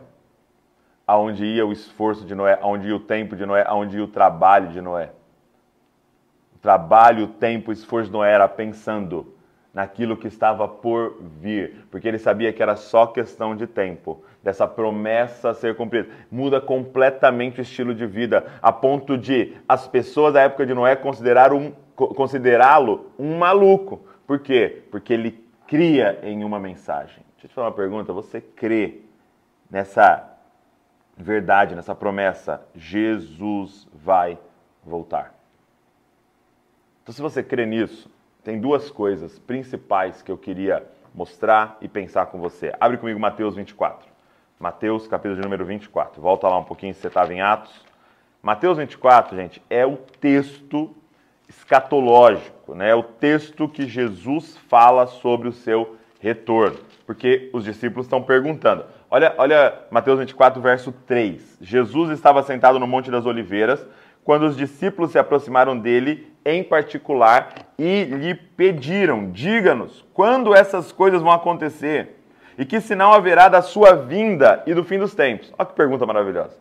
Aonde 1.05 1.45
ia 1.45 1.67
o 1.67 1.73
esforço 1.73 2.25
de 2.25 2.33
Noé? 2.33 2.57
Aonde 2.63 2.87
ia 2.87 2.95
o 2.95 3.01
tempo 3.01 3.35
de 3.35 3.45
Noé? 3.45 3.65
Aonde 3.67 3.97
ia 3.97 4.05
o 4.05 4.09
trabalho 4.09 4.69
de 4.69 4.81
Noé? 4.81 5.11
O 6.55 6.59
trabalho, 6.59 7.25
o 7.25 7.29
tempo, 7.29 7.71
o 7.71 7.73
esforço 7.73 8.11
de 8.11 8.13
Noé 8.13 8.33
era 8.33 8.47
pensando 8.47 9.35
naquilo 9.77 10.17
que 10.17 10.27
estava 10.27 10.67
por 10.67 11.19
vir, 11.21 11.87
porque 11.91 12.09
ele 12.09 12.17
sabia 12.17 12.51
que 12.51 12.63
era 12.63 12.77
só 12.77 13.07
questão 13.07 13.55
de 13.55 13.67
tempo 13.67 14.25
dessa 14.43 14.67
promessa 14.67 15.53
ser 15.53 15.77
cumprida. 15.77 16.09
Muda 16.31 16.63
completamente 16.63 17.61
o 17.61 17.63
estilo 17.63 17.95
de 17.95 18.07
vida, 18.07 18.47
a 18.63 18.73
ponto 18.73 19.19
de 19.19 19.55
as 19.69 19.87
pessoas 19.87 20.33
da 20.33 20.41
época 20.41 20.65
de 20.65 20.73
Noé 20.73 20.99
um, 21.53 21.73
considerá-lo 22.15 23.11
um 23.19 23.37
maluco. 23.37 24.01
Por 24.27 24.39
quê? 24.39 24.83
Porque 24.91 25.13
ele 25.13 25.45
cria 25.67 26.21
em 26.23 26.43
uma 26.43 26.59
mensagem. 26.59 27.23
Deixa 27.35 27.45
eu 27.45 27.49
te 27.51 27.55
falar 27.55 27.67
uma 27.67 27.75
pergunta: 27.75 28.15
você 28.15 28.41
crê 28.41 29.03
nessa 29.71 30.27
verdade, 31.15 31.75
nessa 31.75 31.95
promessa? 31.95 32.67
Jesus 32.75 33.87
vai 33.93 34.39
voltar. 34.83 35.35
Então, 37.03 37.15
se 37.15 37.21
você 37.21 37.43
crê 37.43 37.67
nisso, 37.67 38.11
tem 38.47 38.61
duas 38.61 38.93
coisas 38.93 39.41
principais 39.41 40.23
que 40.23 40.31
eu 40.31 40.39
queria 40.39 40.87
mostrar 41.13 41.77
e 41.81 41.89
pensar 41.89 42.27
com 42.27 42.39
você. 42.39 42.73
Abre 42.79 42.97
comigo 42.97 43.19
Mateus 43.19 43.57
24. 43.57 44.07
Mateus, 44.61 45.09
capítulo 45.09 45.35
de 45.35 45.43
número 45.43 45.65
24. 45.65 46.23
Volta 46.23 46.47
lá 46.47 46.57
um 46.57 46.63
pouquinho 46.63 46.95
se 46.95 47.01
você 47.01 47.09
estava 47.09 47.35
em 47.35 47.41
Atos. 47.41 47.75
Mateus 48.41 48.79
24, 48.79 49.37
gente, 49.37 49.61
é 49.69 49.85
o 49.85 49.97
texto 49.97 50.95
escatológico, 51.49 52.73
né? 52.73 52.91
É 52.91 52.95
o 52.95 53.03
texto 53.03 53.69
que 53.69 53.85
Jesus 53.85 54.57
fala 54.69 55.09
sobre 55.09 55.49
o 55.49 55.53
seu 55.53 55.97
retorno. 56.21 56.79
Porque 57.05 57.51
os 57.53 57.65
discípulos 57.65 58.07
estão 58.07 58.23
perguntando. 58.23 58.85
Olha, 59.11 59.35
olha 59.39 59.75
Mateus 59.91 60.21
24, 60.21 60.63
verso 60.63 60.93
3. 61.05 61.59
Jesus 61.61 62.11
estava 62.11 62.45
sentado 62.45 62.79
no 62.79 62.87
Monte 62.87 63.11
das 63.11 63.27
Oliveiras 63.27 63.85
quando 64.27 64.43
os 64.43 64.57
discípulos 64.57 65.13
se 65.13 65.21
aproximaram 65.21 65.79
dele 65.79 66.35
em 66.45 66.65
particular 66.65 67.55
e 67.79 68.03
lhe 68.03 68.35
pediram: 68.35 69.31
Diga-nos, 69.31 70.05
quando 70.13 70.53
essas 70.53 70.91
coisas 70.91 71.23
vão 71.23 71.31
acontecer? 71.31 72.21
E 72.59 72.65
que 72.65 72.81
sinal 72.81 73.13
haverá 73.13 73.49
da 73.49 73.63
sua 73.63 73.95
vinda 73.95 74.65
e 74.67 74.75
do 74.75 74.83
fim 74.83 74.99
dos 74.99 75.15
tempos? 75.15 75.55
Olha 75.57 75.69
que 75.69 75.77
pergunta 75.77 76.05
maravilhosa. 76.05 76.57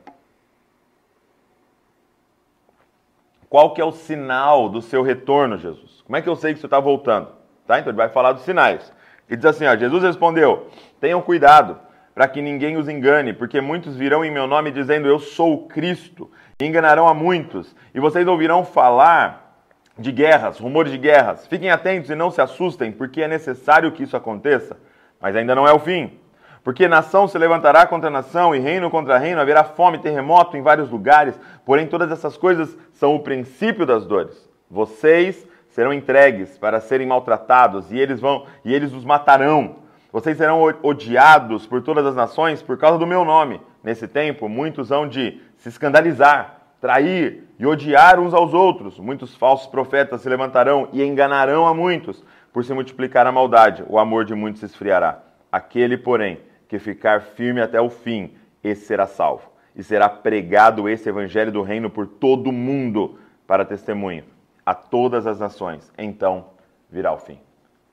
Qual 3.50 3.74
que 3.74 3.82
é 3.82 3.86
o 3.86 3.92
sinal 3.92 4.70
do 4.70 4.82
seu 4.82 5.02
retorno, 5.02 5.58
Jesus? 5.58 6.04
Como 6.06 6.16
é 6.16 6.22
que 6.22 6.30
eu 6.30 6.36
sei 6.36 6.54
que 6.54 6.60
você 6.60 6.68
está 6.68 6.80
voltando? 6.80 7.30
Tá? 7.66 7.80
Então 7.80 7.90
ele 7.90 7.98
vai 7.98 8.10
falar 8.10 8.34
dos 8.34 8.44
sinais. 8.44 8.94
Ele 9.28 9.38
diz 9.38 9.46
assim: 9.46 9.66
ó, 9.66 9.76
Jesus 9.76 10.04
respondeu: 10.04 10.68
Tenham 11.00 11.20
cuidado 11.20 11.80
para 12.16 12.30
que 12.30 12.42
ninguém 12.42 12.78
os 12.78 12.88
engane, 12.88 13.34
porque 13.34 13.60
muitos 13.60 13.98
virão 13.98 14.24
em 14.24 14.32
meu 14.32 14.48
nome 14.48 14.72
dizendo 14.72 15.06
eu 15.06 15.20
sou 15.20 15.54
o 15.54 15.68
Cristo, 15.68 16.32
e 16.58 16.66
enganarão 16.66 17.10
a 17.10 17.14
muitos. 17.14 17.76
E 17.94 18.00
vocês 18.00 18.26
ouvirão 18.26 18.64
falar 18.64 19.60
de 20.00 20.14
guerras, 20.14 20.58
rumores 20.58 20.94
de 20.94 20.98
guerras. 20.98 21.46
Fiquem 21.46 21.70
atentos 21.70 22.10
e 22.10 22.16
não 22.16 22.32
se 22.32 22.42
assustem, 22.42 22.92
porque 22.92 23.22
é 23.22 23.28
necessário 23.28 23.92
que 23.92 24.04
isso 24.04 24.16
aconteça, 24.16 24.78
mas 25.20 25.36
ainda 25.36 25.54
não 25.54 25.68
é 25.68 25.74
o 25.74 25.80
fim. 25.80 26.18
Porque 26.64 26.88
nação 26.88 27.28
se 27.28 27.38
levantará 27.38 27.86
contra 27.86 28.10
nação 28.10 28.56
e 28.56 28.60
reino 28.60 28.90
contra 28.90 29.18
reino, 29.18 29.42
haverá 29.42 29.66
fome, 29.66 30.00
terremoto 30.00 30.56
em 30.56 30.62
vários 30.62 30.90
lugares. 30.90 31.40
Porém, 31.66 31.86
todas 31.86 32.10
essas 32.10 32.38
coisas 32.38 32.76
são 32.94 33.14
o 33.14 33.20
princípio 33.20 33.86
das 33.86 34.06
dores. 34.06 34.50
Vocês 34.72 35.46
serão 35.68 35.94
entregues 35.94 36.58
para 36.58 36.80
serem 36.80 37.06
maltratados 37.06 37.92
e 37.92 38.00
eles 38.00 38.20
vão 38.20 38.48
e 38.64 38.74
eles 38.74 38.94
os 38.94 39.04
matarão. 39.04 39.85
Vocês 40.16 40.38
serão 40.38 40.64
odiados 40.82 41.68
por 41.68 41.82
todas 41.82 42.06
as 42.06 42.16
nações 42.16 42.62
por 42.62 42.78
causa 42.78 42.98
do 42.98 43.06
meu 43.06 43.26
nome. 43.26 43.60
Nesse 43.84 44.08
tempo, 44.08 44.48
muitos 44.48 44.90
hão 44.90 45.10
de 45.10 45.42
se 45.58 45.68
escandalizar, 45.68 46.62
trair 46.80 47.44
e 47.60 47.66
odiar 47.66 48.18
uns 48.18 48.34
aos 48.34 48.54
outros. 48.54 48.98
Muitos 48.98 49.36
falsos 49.36 49.68
profetas 49.68 50.22
se 50.22 50.30
levantarão 50.30 50.88
e 50.94 51.04
enganarão 51.04 51.68
a 51.68 51.74
muitos. 51.74 52.24
Por 52.54 52.64
se 52.64 52.74
multiplicar 52.74 53.28
a 53.28 53.32
maldade, 53.34 53.84
o 53.90 54.00
amor 54.00 54.24
de 54.24 54.34
muitos 54.34 54.62
se 54.62 54.68
esfriará. 54.68 55.22
Aquele, 55.52 55.98
porém, 55.98 56.40
que 56.70 56.80
ficar 56.80 57.20
firme 57.20 57.60
até 57.60 57.82
o 57.82 57.90
fim, 57.90 58.36
esse 58.64 58.86
será 58.86 59.08
salvo. 59.08 59.52
E 59.76 59.84
será 59.84 60.08
pregado 60.08 60.88
esse 60.88 61.10
evangelho 61.10 61.52
do 61.52 61.62
reino 61.62 61.90
por 61.90 62.08
todo 62.08 62.52
o 62.52 62.54
mundo 62.54 63.20
para 63.46 63.66
testemunho 63.66 64.24
a 64.66 64.74
todas 64.74 65.28
as 65.28 65.42
nações. 65.42 65.92
Então 65.98 66.52
virá 66.90 67.12
o 67.12 67.18
fim. 67.18 67.38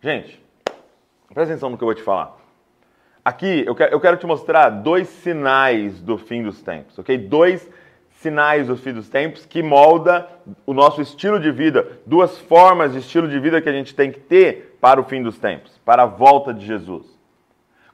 Gente, 0.00 0.40
presta 1.32 1.52
atenção 1.52 1.70
no 1.70 1.78
que 1.78 1.84
eu 1.84 1.88
vou 1.88 1.94
te 1.94 2.02
falar. 2.02 2.36
Aqui 3.24 3.64
eu 3.66 4.00
quero, 4.00 4.16
te 4.16 4.26
mostrar 4.26 4.68
dois 4.68 5.08
sinais 5.08 6.00
do 6.00 6.18
fim 6.18 6.42
dos 6.42 6.60
tempos, 6.60 6.98
ok? 6.98 7.16
Dois 7.16 7.68
sinais 8.10 8.66
do 8.66 8.76
fim 8.76 8.92
dos 8.92 9.08
tempos 9.08 9.46
que 9.46 9.62
molda 9.62 10.28
o 10.66 10.72
nosso 10.72 11.00
estilo 11.00 11.38
de 11.38 11.50
vida, 11.50 11.86
duas 12.04 12.38
formas 12.38 12.92
de 12.92 12.98
estilo 12.98 13.28
de 13.28 13.38
vida 13.38 13.60
que 13.60 13.68
a 13.68 13.72
gente 13.72 13.94
tem 13.94 14.10
que 14.10 14.20
ter 14.20 14.76
para 14.80 15.00
o 15.00 15.04
fim 15.04 15.22
dos 15.22 15.38
tempos, 15.38 15.78
para 15.84 16.02
a 16.02 16.06
volta 16.06 16.52
de 16.52 16.66
Jesus. 16.66 17.06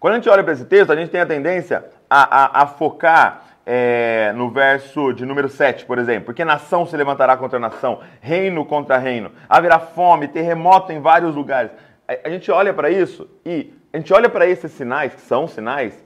Quando 0.00 0.14
a 0.14 0.16
gente 0.16 0.28
olha 0.28 0.42
para 0.42 0.52
esse 0.52 0.64
texto, 0.64 0.92
a 0.92 0.96
gente 0.96 1.10
tem 1.10 1.20
a 1.20 1.26
tendência 1.26 1.84
a, 2.08 2.60
a, 2.60 2.62
a 2.62 2.66
focar 2.66 3.48
é, 3.66 4.32
no 4.34 4.50
verso 4.50 5.12
de 5.12 5.26
número 5.26 5.46
7, 5.46 5.84
por 5.84 5.98
exemplo, 5.98 6.24
porque 6.24 6.42
nação 6.42 6.86
se 6.86 6.96
levantará 6.96 7.36
contra 7.36 7.58
nação, 7.58 8.00
reino 8.18 8.64
contra 8.64 8.96
reino, 8.96 9.30
haverá 9.46 9.78
fome, 9.78 10.26
terremoto 10.26 10.90
em 10.90 11.02
vários 11.02 11.34
lugares. 11.34 11.70
A, 12.08 12.30
gente 12.30 12.50
olha 12.50 12.72
para 12.72 12.88
isso 12.88 13.28
e 13.44 13.70
a 13.92 13.98
gente 13.98 14.14
olha 14.14 14.30
para 14.30 14.46
esses 14.46 14.72
sinais, 14.72 15.14
que 15.14 15.20
são 15.20 15.46
sinais, 15.46 16.02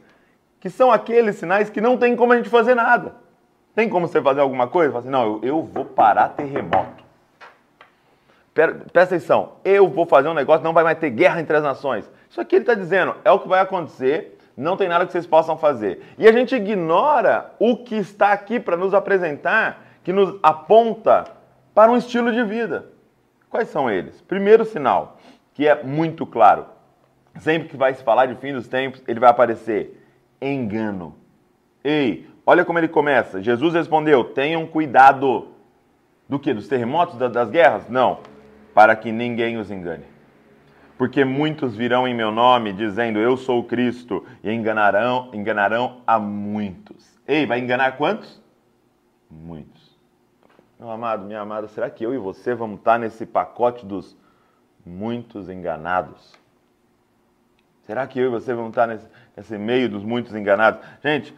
que 0.59 0.69
são 0.69 0.91
aqueles 0.91 1.37
sinais 1.37 1.71
que 1.71 1.81
não 1.81 1.97
tem 1.97 2.17
como 2.17 2.33
a 2.33 2.37
gente 2.37 2.49
fazer 2.49 2.75
nada. 2.75 3.15
Tem 3.73 3.89
como 3.89 4.09
você 4.09 4.21
fazer 4.21 4.41
alguma 4.41 4.67
coisa? 4.67 4.91
Fala 4.91 5.01
assim, 5.01 5.11
não, 5.11 5.25
eu, 5.25 5.41
eu 5.43 5.63
vou 5.63 5.85
parar 5.85 6.31
terremoto. 6.31 7.05
Presta 8.53 9.15
atenção, 9.15 9.53
eu 9.65 9.89
vou 9.89 10.05
fazer 10.05 10.29
um 10.29 10.35
negócio, 10.35 10.65
não 10.65 10.75
vai 10.75 10.85
mais 10.85 10.99
ter 10.99 11.09
guerra 11.09 11.41
entre 11.41 11.57
as 11.57 11.63
nações. 11.63 12.11
Isso 12.29 12.41
aqui 12.41 12.57
ele 12.57 12.65
está 12.65 12.75
dizendo, 12.75 13.15
é 13.25 13.31
o 13.31 13.39
que 13.39 13.49
vai 13.49 13.61
acontecer, 13.61 14.37
não 14.57 14.77
tem 14.77 14.89
nada 14.89 15.07
que 15.07 15.13
vocês 15.13 15.27
possam 15.27 15.57
fazer. 15.57 16.03
E 16.19 16.29
a 16.29 16.33
gente 16.33 16.55
ignora 16.55 17.53
o 17.59 17.77
que 17.77 17.95
está 17.95 18.33
aqui 18.33 18.61
para 18.61 18.77
nos 18.77 18.93
apresentar, 18.93 19.85
que 20.03 20.13
nos 20.13 20.39
aponta 20.43 21.25
para 21.75 21.91
um 21.91 21.97
estilo 21.97 22.31
de 22.33 22.43
vida. 22.45 22.87
Quais 23.49 23.69
são 23.69 23.91
eles? 23.91 24.21
Primeiro 24.23 24.65
sinal, 24.65 25.17
que 25.55 25.67
é 25.67 25.83
muito 25.83 26.27
claro. 26.27 26.67
Sempre 27.39 27.69
que 27.69 27.77
vai 27.77 27.95
se 27.95 28.03
falar 28.03 28.27
de 28.27 28.35
fim 28.37 28.53
dos 28.53 28.69
tempos, 28.69 29.03
ele 29.07 29.21
vai 29.21 29.31
aparecer 29.31 30.05
engano. 30.41 31.17
Ei, 31.83 32.29
olha 32.45 32.65
como 32.65 32.79
ele 32.79 32.89
começa. 32.89 33.43
Jesus 33.43 33.75
respondeu: 33.75 34.25
tenham 34.25 34.67
cuidado. 34.67 35.49
Do 36.29 36.39
que? 36.39 36.55
Dos 36.55 36.69
terremotos, 36.69 37.17
das 37.17 37.51
guerras? 37.51 37.89
Não. 37.89 38.21
Para 38.75 38.97
que 38.97 39.13
ninguém 39.13 39.59
os 39.59 39.71
engane 39.71 40.13
porque 41.03 41.25
muitos 41.25 41.75
virão 41.77 42.07
em 42.07 42.15
meu 42.15 42.31
nome 42.31 42.73
dizendo 42.73 43.19
eu 43.19 43.37
sou 43.37 43.59
o 43.59 43.65
Cristo 43.65 44.25
e 44.41 44.53
enganarão, 44.53 45.31
enganarão 45.33 46.01
a 46.07 46.17
muitos. 46.17 47.21
Ei, 47.27 47.45
vai 47.45 47.59
enganar 47.59 47.97
quantos? 47.97 48.41
Muitos. 49.29 49.99
Meu 50.79 50.89
amado, 50.89 51.27
minha 51.27 51.41
amada, 51.41 51.67
será 51.67 51.91
que 51.91 52.05
eu 52.05 52.15
e 52.15 52.19
você 52.19 52.55
vamos 52.55 52.79
estar 52.79 53.01
nesse 53.01 53.27
pacote 53.27 53.85
dos 53.85 54.17
muitos 54.85 55.49
enganados? 55.49 56.33
Será 57.87 58.07
que 58.07 58.19
eu 58.19 58.27
e 58.27 58.29
você 58.29 58.55
vamos 58.55 58.71
estar 58.71 58.87
nesse, 58.87 59.09
nesse 59.37 59.59
meio 59.59 59.89
dos 59.89 60.05
muitos 60.05 60.35
enganados? 60.35 60.81
Gente, 61.03 61.35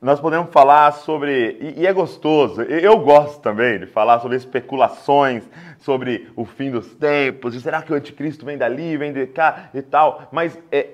nós 0.00 0.18
podemos 0.18 0.50
falar 0.50 0.92
sobre, 0.92 1.58
e, 1.76 1.86
é 1.86 1.92
gostoso, 1.92 2.62
eu 2.62 2.98
gosto 3.00 3.40
também 3.40 3.78
de 3.78 3.86
falar 3.86 4.20
sobre 4.20 4.36
especulações, 4.36 5.44
sobre 5.78 6.30
o 6.34 6.44
fim 6.44 6.70
dos 6.70 6.94
tempos, 6.94 7.54
e 7.54 7.60
será 7.60 7.82
que 7.82 7.92
o 7.92 7.96
anticristo 7.96 8.46
vem 8.46 8.56
dali, 8.56 8.96
vem 8.96 9.12
de 9.12 9.26
cá 9.26 9.68
e 9.74 9.82
tal, 9.82 10.28
mas 10.32 10.58
é, 10.72 10.86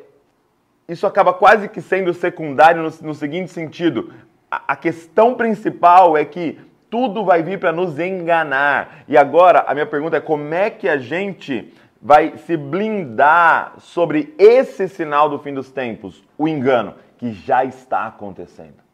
isso 0.89 1.07
acaba 1.07 1.33
quase 1.33 1.69
que 1.69 1.81
sendo 1.81 2.13
secundário 2.15 2.83
no, 2.83 3.09
no 3.09 3.15
seguinte 3.15 3.53
sentido: 3.53 4.13
a, 4.51 4.73
a 4.73 4.77
questão 4.77 5.35
principal 5.35 6.17
é 6.17 6.25
que 6.25 6.59
tudo 6.97 7.27
vai 7.27 7.43
vir 7.43 7.61
para 7.61 7.73
nos 7.73 7.99
enganar. 7.99 9.05
E 9.07 9.19
agora 9.19 9.67
a 9.69 9.75
minha 9.75 9.85
pergunta 9.85 10.17
é: 10.17 10.21
como 10.21 10.55
é 10.55 10.71
que 10.71 10.89
a 10.89 10.97
gente 10.97 11.75
vai 12.01 12.39
se 12.39 12.57
blindar 12.57 13.75
sobre 13.79 14.35
esse 14.39 14.89
sinal 14.89 15.29
do 15.29 15.39
fim 15.39 15.53
dos 15.53 15.71
tempos, 15.71 16.25
o 16.39 16.49
engano, 16.49 16.95
que 17.19 17.33
já 17.33 17.65
está 17.67 18.07
acontecendo? 18.07 18.87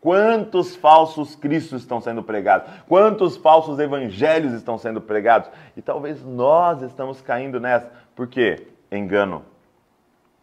Quantos 0.00 0.74
falsos 0.74 1.36
cristos 1.36 1.82
estão 1.82 2.00
sendo 2.00 2.22
pregados? 2.22 2.70
Quantos 2.88 3.36
falsos 3.36 3.78
evangelhos 3.78 4.54
estão 4.54 4.78
sendo 4.78 5.00
pregados? 5.02 5.50
E 5.76 5.82
talvez 5.82 6.24
nós 6.24 6.80
estamos 6.80 7.20
caindo 7.20 7.60
nessa. 7.60 7.92
Por 8.16 8.26
quê? 8.26 8.68
Engano. 8.90 9.44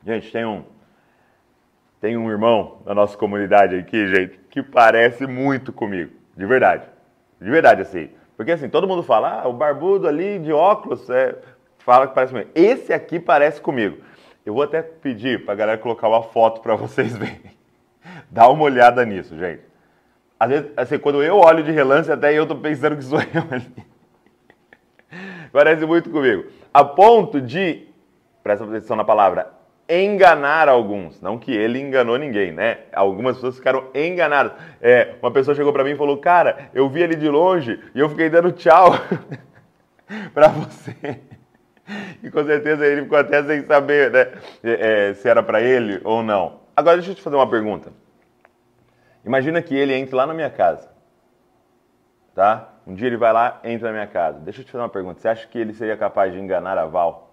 Gente, 0.05 0.31
tem 0.31 0.45
um 0.45 0.63
tem 1.99 2.15
um 2.15 2.29
irmão 2.29 2.83
da 2.85 2.93
nossa 2.93 3.17
comunidade 3.17 3.75
aqui, 3.75 4.05
gente, 4.05 4.39
que 4.51 4.61
parece 4.61 5.25
muito 5.25 5.73
comigo, 5.73 6.11
de 6.35 6.45
verdade. 6.45 6.87
De 7.39 7.49
verdade 7.49 7.81
assim. 7.81 8.09
Porque 8.35 8.51
assim, 8.51 8.69
todo 8.69 8.87
mundo 8.87 9.03
fala, 9.03 9.41
ah, 9.41 9.47
o 9.47 9.53
barbudo 9.53 10.07
ali 10.07 10.39
de 10.39 10.51
óculos, 10.51 11.09
é, 11.09 11.35
fala 11.79 12.07
que 12.07 12.13
parece 12.13 12.33
comigo. 12.33 12.51
Esse 12.53 12.91
aqui 12.91 13.19
parece 13.19 13.61
comigo. 13.61 13.97
Eu 14.45 14.53
vou 14.53 14.63
até 14.63 14.81
pedir 14.81 15.43
para 15.45 15.53
a 15.53 15.57
galera 15.57 15.77
colocar 15.77 16.07
uma 16.07 16.21
foto 16.21 16.61
para 16.61 16.75
vocês 16.77 17.15
verem. 17.15 17.55
Dá 18.29 18.47
uma 18.49 18.63
olhada 18.63 19.03
nisso, 19.05 19.37
gente. 19.37 19.63
Às 20.39 20.49
vezes, 20.49 20.71
assim, 20.75 20.99
quando 20.99 21.23
eu 21.23 21.37
olho 21.37 21.63
de 21.63 21.71
relance, 21.71 22.11
até 22.11 22.33
eu 22.33 22.45
tô 22.45 22.55
pensando 22.55 22.97
que 22.97 23.03
sou 23.03 23.19
eu 23.33 23.43
ali. 23.49 23.85
Parece 25.51 25.85
muito 25.85 26.09
comigo. 26.09 26.45
A 26.73 26.83
ponto 26.83 27.39
de, 27.39 27.87
presta 28.43 28.65
atenção 28.65 28.97
na 28.97 29.05
palavra, 29.05 29.53
enganar 29.87 30.67
alguns. 30.67 31.21
Não 31.21 31.37
que 31.37 31.51
ele 31.51 31.79
enganou 31.79 32.17
ninguém, 32.17 32.51
né? 32.51 32.79
Algumas 32.93 33.35
pessoas 33.35 33.57
ficaram 33.57 33.85
enganadas. 33.93 34.53
É, 34.81 35.15
uma 35.21 35.31
pessoa 35.31 35.55
chegou 35.55 35.71
para 35.71 35.83
mim 35.83 35.91
e 35.91 35.97
falou: 35.97 36.17
Cara, 36.17 36.69
eu 36.73 36.89
vi 36.89 37.01
ele 37.01 37.15
de 37.15 37.29
longe 37.29 37.79
e 37.93 37.99
eu 37.99 38.09
fiquei 38.09 38.29
dando 38.29 38.51
tchau 38.51 38.91
para 40.33 40.47
você. 40.49 41.19
E 42.23 42.31
com 42.31 42.43
certeza 42.43 42.85
ele 42.85 43.03
ficou 43.03 43.17
até 43.17 43.43
sem 43.43 43.63
saber 43.65 44.11
né, 44.11 44.31
é, 44.63 45.13
se 45.13 45.29
era 45.29 45.43
para 45.43 45.61
ele 45.61 46.01
ou 46.03 46.23
não. 46.23 46.61
Agora 46.75 46.97
deixa 46.97 47.11
eu 47.11 47.15
te 47.15 47.21
fazer 47.21 47.35
uma 47.35 47.49
pergunta. 47.49 47.91
Imagina 49.23 49.61
que 49.61 49.75
ele 49.75 49.93
entre 49.93 50.15
lá 50.15 50.25
na 50.25 50.33
minha 50.33 50.49
casa. 50.49 50.89
Tá? 52.33 52.69
Um 52.85 52.93
dia 52.93 53.07
ele 53.07 53.17
vai 53.17 53.31
lá, 53.31 53.59
entra 53.63 53.87
na 53.87 53.93
minha 53.93 54.07
casa. 54.07 54.39
Deixa 54.39 54.61
eu 54.61 54.65
te 54.65 54.71
fazer 54.71 54.83
uma 54.83 54.89
pergunta. 54.89 55.19
Você 55.19 55.27
acha 55.27 55.47
que 55.47 55.57
ele 55.57 55.73
seria 55.73 55.95
capaz 55.95 56.33
de 56.33 56.39
enganar 56.39 56.77
a 56.77 56.85
Val? 56.85 57.24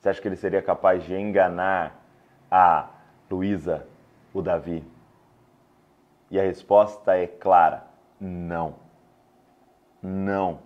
Você 0.00 0.08
acha 0.08 0.22
que 0.22 0.28
ele 0.28 0.36
seria 0.36 0.62
capaz 0.62 1.04
de 1.04 1.14
enganar 1.14 2.02
a 2.50 2.88
Luísa, 3.30 3.86
o 4.32 4.40
Davi? 4.40 4.82
E 6.30 6.40
a 6.40 6.42
resposta 6.42 7.14
é 7.14 7.26
clara: 7.26 7.84
não. 8.18 8.76
Não. 10.02 10.60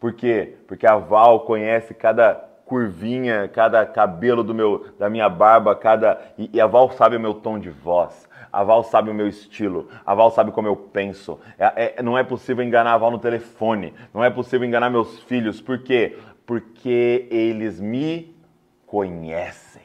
Por 0.00 0.14
quê? 0.14 0.56
Porque 0.66 0.84
a 0.84 0.96
Val 0.96 1.40
conhece 1.40 1.94
cada 1.94 2.34
curvinha, 2.64 3.46
cada 3.46 3.86
cabelo 3.86 4.42
do 4.42 4.52
meu, 4.52 4.86
da 4.98 5.08
minha 5.08 5.28
barba, 5.28 5.76
cada 5.76 6.20
e, 6.36 6.50
e 6.52 6.60
a 6.60 6.66
Val 6.66 6.90
sabe 6.90 7.16
o 7.16 7.20
meu 7.20 7.34
tom 7.34 7.56
de 7.56 7.70
voz. 7.70 8.28
A 8.52 8.64
Val 8.64 8.82
sabe 8.82 9.10
o 9.10 9.14
meu 9.14 9.28
estilo. 9.28 9.88
A 10.04 10.12
Val 10.12 10.32
sabe 10.32 10.50
como 10.50 10.66
eu 10.66 10.74
penso. 10.74 11.38
É, 11.56 11.94
é, 11.98 12.02
não 12.02 12.18
é 12.18 12.24
possível 12.24 12.64
enganar 12.64 12.94
a 12.94 12.98
Val 12.98 13.12
no 13.12 13.18
telefone. 13.20 13.94
Não 14.12 14.24
é 14.24 14.30
possível 14.30 14.66
enganar 14.66 14.90
meus 14.90 15.20
filhos. 15.20 15.60
Por 15.60 15.84
quê? 15.84 16.18
Porque 16.44 17.28
eles 17.30 17.78
me 17.80 18.39
conhecem. 18.90 19.82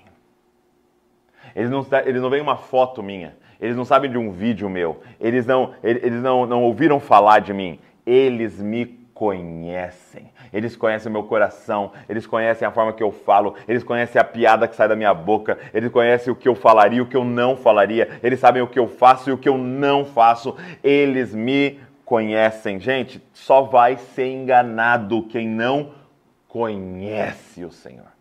Eles 1.55 1.69
não, 1.69 1.85
eles 2.03 2.21
não 2.23 2.29
veem 2.31 2.41
uma 2.41 2.57
foto 2.57 3.03
minha. 3.03 3.37
Eles 3.61 3.77
não 3.77 3.85
sabem 3.85 4.09
de 4.09 4.17
um 4.17 4.31
vídeo 4.31 4.67
meu. 4.67 4.99
Eles 5.21 5.45
não, 5.45 5.75
eles 5.83 6.23
não, 6.23 6.47
não 6.47 6.63
ouviram 6.63 6.99
falar 6.99 7.39
de 7.39 7.53
mim. 7.53 7.79
Eles 8.03 8.59
me 8.59 8.85
conhecem. 9.13 10.33
Eles 10.51 10.75
conhecem 10.75 11.11
meu 11.11 11.23
coração, 11.23 11.91
eles 12.09 12.25
conhecem 12.25 12.67
a 12.67 12.71
forma 12.71 12.93
que 12.93 13.03
eu 13.03 13.11
falo, 13.11 13.55
eles 13.67 13.83
conhecem 13.83 14.19
a 14.19 14.23
piada 14.23 14.67
que 14.67 14.75
sai 14.75 14.87
da 14.87 14.95
minha 14.95 15.13
boca, 15.13 15.57
eles 15.73 15.91
conhecem 15.91 16.31
o 16.31 16.35
que 16.35 16.47
eu 16.47 16.55
falaria, 16.55 17.03
o 17.03 17.05
que 17.05 17.17
eu 17.17 17.25
não 17.25 17.55
falaria, 17.55 18.19
eles 18.23 18.39
sabem 18.39 18.61
o 18.61 18.67
que 18.67 18.79
eu 18.79 18.87
faço 18.87 19.29
e 19.29 19.33
o 19.33 19.37
que 19.37 19.49
eu 19.49 19.57
não 19.57 20.03
faço. 20.03 20.55
Eles 20.83 21.33
me 21.33 21.79
conhecem. 22.03 22.79
Gente, 22.79 23.21
só 23.33 23.61
vai 23.61 23.97
ser 23.97 24.27
enganado 24.31 25.23
quem 25.23 25.47
não 25.47 25.91
conhece 26.47 27.63
o 27.63 27.71
Senhor. 27.71 28.14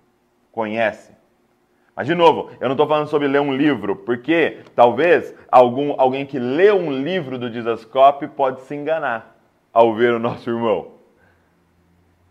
Conhece. 0.54 1.12
Mas, 1.96 2.06
de 2.06 2.14
novo, 2.14 2.48
eu 2.60 2.68
não 2.68 2.74
estou 2.74 2.86
falando 2.86 3.08
sobre 3.08 3.26
ler 3.26 3.40
um 3.40 3.52
livro, 3.52 3.96
porque 3.96 4.60
talvez 4.72 5.34
algum, 5.50 6.00
alguém 6.00 6.24
que 6.24 6.38
lê 6.38 6.70
um 6.70 6.92
livro 6.92 7.36
do 7.36 7.50
Dizascope 7.50 8.28
pode 8.28 8.60
se 8.60 8.72
enganar 8.72 9.36
ao 9.72 9.92
ver 9.94 10.14
o 10.14 10.20
nosso 10.20 10.48
irmão, 10.48 10.92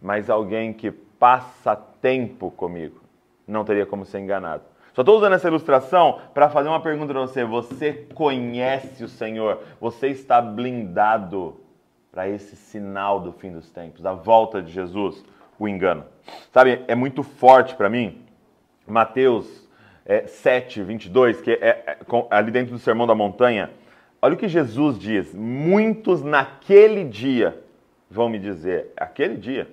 mas 0.01 0.29
alguém 0.29 0.71
que 0.71 0.89
passa 0.89 1.75
tempo 1.75 2.49
comigo 2.49 3.01
não 3.45 3.65
teria 3.65 3.85
como 3.85 4.05
ser 4.05 4.19
enganado. 4.19 4.63
Só 4.93 5.01
estou 5.01 5.17
usando 5.17 5.33
essa 5.33 5.49
ilustração 5.49 6.19
para 6.33 6.49
fazer 6.49 6.69
uma 6.69 6.79
pergunta 6.79 7.11
para 7.11 7.21
você. 7.21 7.43
Você 7.43 8.07
conhece 8.13 9.03
o 9.03 9.09
Senhor? 9.09 9.59
Você 9.81 10.07
está 10.07 10.41
blindado 10.41 11.57
para 12.09 12.29
esse 12.29 12.55
sinal 12.55 13.19
do 13.19 13.33
fim 13.33 13.51
dos 13.51 13.69
tempos, 13.69 14.01
da 14.01 14.13
volta 14.13 14.61
de 14.61 14.71
Jesus, 14.71 15.25
o 15.57 15.67
engano? 15.67 16.05
Sabe, 16.51 16.81
é 16.87 16.95
muito 16.95 17.23
forte 17.23 17.75
para 17.75 17.89
mim, 17.89 18.21
Mateus 18.87 19.67
é, 20.05 20.27
7, 20.27 20.83
22, 20.83 21.41
que 21.41 21.51
é, 21.51 21.67
é, 21.67 21.97
ali 22.29 22.51
dentro 22.51 22.73
do 22.73 22.79
Sermão 22.79 23.07
da 23.07 23.15
Montanha, 23.15 23.69
Olha 24.23 24.35
o 24.35 24.37
que 24.37 24.47
Jesus 24.47 24.97
diz: 24.97 25.35
muitos 25.35 26.23
naquele 26.23 27.03
dia 27.03 27.61
vão 28.09 28.29
me 28.29 28.39
dizer, 28.39 28.93
aquele 28.95 29.35
dia, 29.35 29.67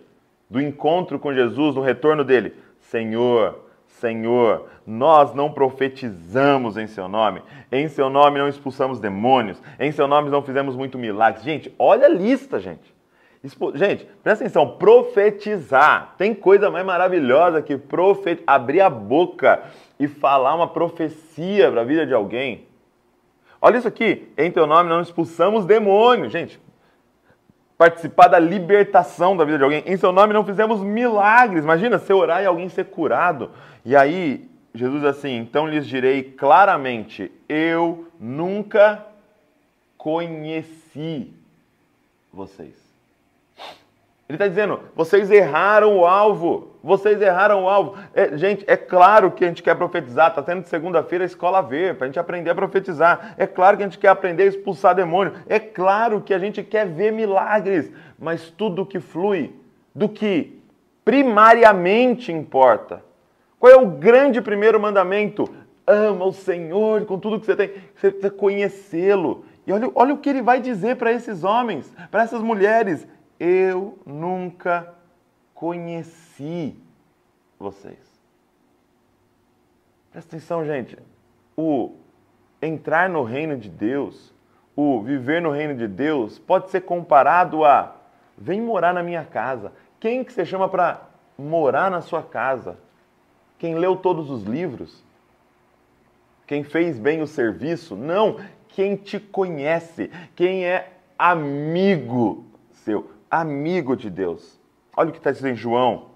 do 0.50 0.60
encontro 0.60 1.20
com 1.20 1.32
Jesus, 1.32 1.76
no 1.76 1.80
retorno 1.80 2.24
dele: 2.24 2.54
Senhor, 2.80 3.60
Senhor, 3.86 4.66
nós 4.84 5.32
não 5.34 5.52
profetizamos 5.52 6.76
em 6.76 6.88
seu 6.88 7.06
nome, 7.06 7.42
em 7.70 7.86
seu 7.86 8.10
nome 8.10 8.40
não 8.40 8.48
expulsamos 8.48 8.98
demônios, 8.98 9.62
em 9.78 9.92
seu 9.92 10.08
nome 10.08 10.30
não 10.30 10.42
fizemos 10.42 10.74
muito 10.74 10.98
milagres. 10.98 11.44
Gente, 11.44 11.72
olha 11.78 12.06
a 12.06 12.10
lista, 12.10 12.58
gente. 12.58 12.92
Gente, 13.74 14.06
presta 14.22 14.44
atenção, 14.44 14.76
profetizar. 14.76 16.14
Tem 16.18 16.34
coisa 16.34 16.70
mais 16.70 16.84
maravilhosa 16.84 17.62
que 17.62 17.76
profet... 17.78 18.42
abrir 18.46 18.82
a 18.82 18.90
boca 18.90 19.62
e 19.98 20.06
falar 20.06 20.54
uma 20.54 20.68
profecia 20.68 21.70
para 21.70 21.80
a 21.80 21.84
vida 21.84 22.06
de 22.06 22.12
alguém. 22.12 22.66
Olha 23.62 23.78
isso 23.78 23.88
aqui, 23.88 24.28
em 24.36 24.50
teu 24.50 24.66
nome 24.66 24.90
não 24.90 25.00
expulsamos 25.00 25.64
demônios. 25.64 26.30
Gente, 26.30 26.60
participar 27.78 28.28
da 28.28 28.38
libertação 28.38 29.34
da 29.34 29.44
vida 29.44 29.56
de 29.56 29.64
alguém. 29.64 29.82
Em 29.86 29.96
seu 29.96 30.12
nome 30.12 30.34
não 30.34 30.44
fizemos 30.44 30.82
milagres. 30.82 31.64
Imagina 31.64 31.98
você 31.98 32.12
orar 32.12 32.42
e 32.42 32.46
alguém 32.46 32.68
ser 32.68 32.84
curado. 32.86 33.52
E 33.86 33.96
aí, 33.96 34.50
Jesus 34.74 35.02
assim, 35.02 35.36
então 35.38 35.66
lhes 35.66 35.86
direi 35.86 36.22
claramente: 36.22 37.32
eu 37.48 38.06
nunca 38.18 39.06
conheci 39.96 41.32
vocês. 42.30 42.89
Ele 44.30 44.36
está 44.36 44.46
dizendo: 44.46 44.78
vocês 44.94 45.28
erraram 45.28 45.98
o 45.98 46.06
alvo. 46.06 46.68
Vocês 46.84 47.20
erraram 47.20 47.64
o 47.64 47.68
alvo. 47.68 47.96
É, 48.14 48.36
gente, 48.38 48.64
é 48.68 48.76
claro 48.76 49.32
que 49.32 49.44
a 49.44 49.48
gente 49.48 49.60
quer 49.60 49.74
profetizar. 49.74 50.28
Está 50.28 50.40
tendo 50.40 50.64
segunda-feira 50.66 51.24
a 51.24 51.26
escola 51.26 51.60
ver, 51.60 51.96
para 51.96 52.04
a 52.04 52.08
gente 52.08 52.18
aprender 52.18 52.50
a 52.50 52.54
profetizar. 52.54 53.34
É 53.36 53.44
claro 53.44 53.76
que 53.76 53.82
a 53.82 53.86
gente 53.86 53.98
quer 53.98 54.08
aprender 54.08 54.44
a 54.44 54.46
expulsar 54.46 54.94
demônio. 54.94 55.32
É 55.48 55.58
claro 55.58 56.20
que 56.20 56.32
a 56.32 56.38
gente 56.38 56.62
quer 56.62 56.86
ver 56.86 57.12
milagres. 57.12 57.90
Mas 58.16 58.50
tudo 58.50 58.86
que 58.86 59.00
flui 59.00 59.52
do 59.92 60.08
que 60.08 60.62
primariamente 61.04 62.30
importa. 62.30 63.02
Qual 63.58 63.72
é 63.72 63.76
o 63.76 63.86
grande 63.86 64.40
primeiro 64.40 64.78
mandamento? 64.78 65.44
Ama 65.84 66.24
o 66.24 66.32
Senhor 66.32 67.04
com 67.04 67.18
tudo 67.18 67.40
que 67.40 67.46
você 67.46 67.56
tem. 67.56 67.72
Você 67.96 68.12
precisa 68.12 68.30
conhecê-lo. 68.30 69.44
E 69.66 69.72
olha, 69.72 69.90
olha 69.92 70.14
o 70.14 70.18
que 70.18 70.30
ele 70.30 70.40
vai 70.40 70.60
dizer 70.60 70.94
para 70.96 71.10
esses 71.10 71.42
homens, 71.42 71.92
para 72.12 72.22
essas 72.22 72.40
mulheres 72.40 73.08
eu 73.40 73.98
nunca 74.04 74.94
conheci 75.54 76.76
vocês. 77.58 77.98
Presta 80.12 80.36
atenção, 80.36 80.64
gente. 80.66 80.98
O 81.56 81.94
entrar 82.60 83.08
no 83.08 83.22
reino 83.22 83.56
de 83.56 83.70
Deus, 83.70 84.34
o 84.76 85.00
viver 85.00 85.40
no 85.40 85.50
reino 85.50 85.74
de 85.74 85.88
Deus, 85.88 86.38
pode 86.38 86.70
ser 86.70 86.82
comparado 86.82 87.64
a 87.64 87.96
vem 88.36 88.60
morar 88.60 88.92
na 88.92 89.02
minha 89.02 89.24
casa. 89.24 89.72
Quem 89.98 90.22
que 90.22 90.32
você 90.32 90.44
chama 90.44 90.68
para 90.68 91.08
morar 91.38 91.90
na 91.90 92.02
sua 92.02 92.22
casa? 92.22 92.78
Quem 93.58 93.74
leu 93.74 93.96
todos 93.96 94.30
os 94.30 94.42
livros? 94.44 95.02
Quem 96.46 96.62
fez 96.62 96.98
bem 96.98 97.22
o 97.22 97.26
serviço? 97.26 97.96
Não, 97.96 98.38
quem 98.68 98.96
te 98.96 99.18
conhece, 99.18 100.10
quem 100.34 100.64
é 100.64 100.92
amigo 101.18 102.44
seu 102.72 103.19
amigo 103.30 103.96
de 103.96 104.10
Deus. 104.10 104.60
Olha 104.96 105.10
o 105.10 105.12
que 105.12 105.18
está 105.18 105.30
escrito 105.30 105.52
em 105.52 105.56
João 105.56 106.10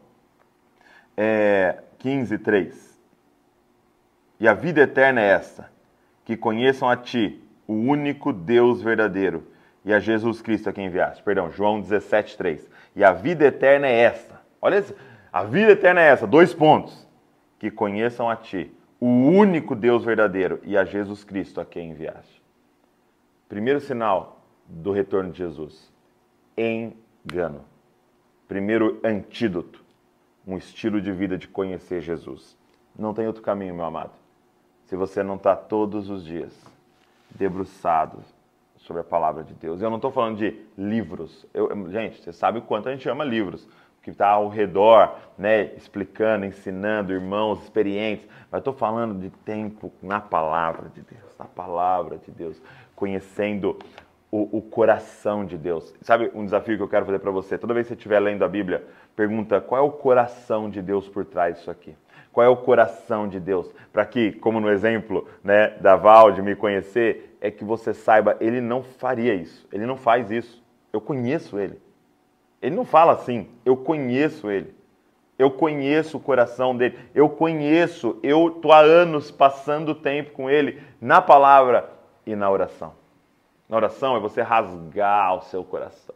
é, 1.16 1.82
15, 1.98 2.38
3. 2.38 3.00
E 4.40 4.48
a 4.48 4.54
vida 4.54 4.80
eterna 4.82 5.20
é 5.20 5.28
esta: 5.28 5.70
que 6.24 6.36
conheçam 6.36 6.88
a 6.88 6.96
Ti, 6.96 7.42
o 7.66 7.74
único 7.74 8.32
Deus 8.32 8.82
verdadeiro, 8.82 9.46
e 9.84 9.92
a 9.92 10.00
Jesus 10.00 10.42
Cristo 10.42 10.68
a 10.68 10.72
quem 10.72 10.86
enviaste. 10.86 11.22
Perdão, 11.22 11.50
João 11.50 11.80
17, 11.80 12.36
3. 12.36 12.68
E 12.96 13.04
a 13.04 13.12
vida 13.12 13.44
eterna 13.44 13.86
é 13.86 14.00
esta. 14.00 14.40
Olha 14.60 14.78
isso. 14.78 14.94
A 15.32 15.44
vida 15.44 15.72
eterna 15.72 16.00
é 16.00 16.08
essa. 16.08 16.26
Dois 16.26 16.54
pontos. 16.54 17.04
Que 17.58 17.70
conheçam 17.70 18.28
a 18.28 18.36
Ti, 18.36 18.70
o 19.00 19.06
único 19.06 19.74
Deus 19.74 20.04
verdadeiro, 20.04 20.60
e 20.64 20.76
a 20.76 20.84
Jesus 20.84 21.24
Cristo 21.24 21.60
a 21.60 21.64
quem 21.64 21.90
enviaste. 21.90 22.42
Primeiro 23.48 23.80
sinal 23.80 24.44
do 24.66 24.92
retorno 24.92 25.30
de 25.30 25.38
Jesus. 25.38 25.90
Em 26.56 26.94
engano. 27.24 27.64
Primeiro 28.46 29.00
antídoto, 29.02 29.82
um 30.46 30.56
estilo 30.56 31.00
de 31.00 31.10
vida 31.12 31.38
de 31.38 31.48
conhecer 31.48 32.00
Jesus. 32.00 32.56
Não 32.96 33.14
tem 33.14 33.26
outro 33.26 33.42
caminho, 33.42 33.74
meu 33.74 33.84
amado. 33.84 34.12
Se 34.84 34.96
você 34.96 35.22
não 35.22 35.36
está 35.36 35.56
todos 35.56 36.10
os 36.10 36.24
dias 36.24 36.52
debruçado 37.30 38.18
sobre 38.84 39.00
a 39.00 39.04
palavra 39.04 39.42
de 39.42 39.54
Deus. 39.54 39.80
Eu 39.80 39.88
não 39.88 39.96
estou 39.96 40.12
falando 40.12 40.36
de 40.36 40.60
livros. 40.76 41.46
Eu, 41.52 41.90
gente, 41.90 42.22
você 42.22 42.32
sabe 42.32 42.58
o 42.58 42.62
quanto 42.62 42.88
a 42.88 42.92
gente 42.92 43.08
ama 43.08 43.24
livros. 43.24 43.66
que 44.02 44.10
está 44.10 44.28
ao 44.28 44.50
redor, 44.50 45.16
né, 45.38 45.74
explicando, 45.76 46.44
ensinando, 46.44 47.10
irmãos 47.10 47.62
experientes, 47.62 48.28
mas 48.50 48.58
estou 48.58 48.74
falando 48.74 49.18
de 49.18 49.30
tempo 49.30 49.90
na 50.02 50.20
palavra 50.20 50.90
de 50.90 51.00
Deus, 51.00 51.34
na 51.38 51.46
palavra 51.46 52.18
de 52.18 52.30
Deus, 52.30 52.60
conhecendo 52.94 53.78
o, 54.34 54.58
o, 54.58 54.60
coração 54.60 55.44
de 55.44 55.56
Deus. 55.56 55.94
Sabe 56.00 56.28
um 56.34 56.44
desafio 56.44 56.76
que 56.76 56.82
eu 56.82 56.88
quero 56.88 57.06
fazer 57.06 57.20
para 57.20 57.30
você? 57.30 57.56
Toda 57.56 57.72
vez 57.72 57.86
que 57.86 57.90
você 57.90 57.94
estiver 57.94 58.18
lendo 58.18 58.44
a 58.44 58.48
Bíblia, 58.48 58.84
pergunta 59.14 59.60
qual 59.60 59.80
é 59.80 59.86
o 59.86 59.92
coração 59.92 60.68
de 60.68 60.82
Deus 60.82 61.08
por 61.08 61.24
trás 61.24 61.54
disso 61.54 61.70
aqui. 61.70 61.94
Qual 62.32 62.44
é 62.44 62.48
o 62.48 62.56
coração 62.56 63.28
de 63.28 63.38
Deus? 63.38 63.72
Para 63.92 64.04
que, 64.04 64.32
como 64.32 64.58
no 64.58 64.68
exemplo 64.68 65.28
né, 65.40 65.68
da 65.80 65.94
Val, 65.94 66.32
de 66.32 66.42
me 66.42 66.56
conhecer, 66.56 67.36
é 67.40 67.48
que 67.48 67.62
você 67.62 67.94
saiba, 67.94 68.36
ele 68.40 68.60
não 68.60 68.82
faria 68.82 69.34
isso. 69.34 69.68
Ele 69.72 69.86
não 69.86 69.96
faz 69.96 70.32
isso. 70.32 70.60
Eu 70.92 71.00
conheço 71.00 71.56
ele. 71.56 71.80
Ele 72.60 72.74
não 72.74 72.84
fala 72.84 73.12
assim, 73.12 73.48
eu 73.64 73.76
conheço 73.76 74.50
ele. 74.50 74.74
Eu 75.38 75.48
conheço 75.48 76.16
o 76.16 76.20
coração 76.20 76.76
dele. 76.76 76.98
Eu 77.14 77.28
conheço, 77.28 78.18
eu 78.20 78.48
estou 78.48 78.72
há 78.72 78.80
anos 78.80 79.30
passando 79.30 79.94
tempo 79.94 80.32
com 80.32 80.50
ele 80.50 80.82
na 81.00 81.22
palavra 81.22 81.88
e 82.26 82.34
na 82.34 82.50
oração. 82.50 83.03
Na 83.68 83.76
oração 83.76 84.16
é 84.16 84.20
você 84.20 84.42
rasgar 84.42 85.36
o 85.36 85.42
seu 85.42 85.64
coração. 85.64 86.14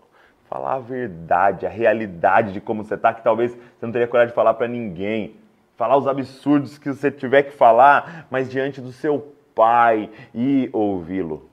Falar 0.49 0.75
a 0.75 0.79
verdade, 0.79 1.67
a 1.67 1.71
realidade 1.71 2.53
de 2.53 2.61
como 2.61 2.85
você 2.85 2.95
está, 2.95 3.13
que 3.13 3.23
talvez 3.23 3.55
você 3.55 3.87
não 3.87 3.93
teria 3.93 4.09
coragem 4.09 4.31
de 4.31 4.35
falar 4.35 4.55
para 4.55 4.69
ninguém. 4.69 5.37
Falar 5.77 5.97
os 5.97 6.07
absurdos 6.07 6.79
que 6.79 6.93
você 6.93 7.11
tiver 7.11 7.45
que 7.45 7.53
falar, 7.53 8.27
mas 8.31 8.51
diante 8.51 8.81
do 8.81 8.93
seu 8.93 9.35
pai 9.55 10.11
e 10.35 10.69
ouvi-lo. 10.73 11.49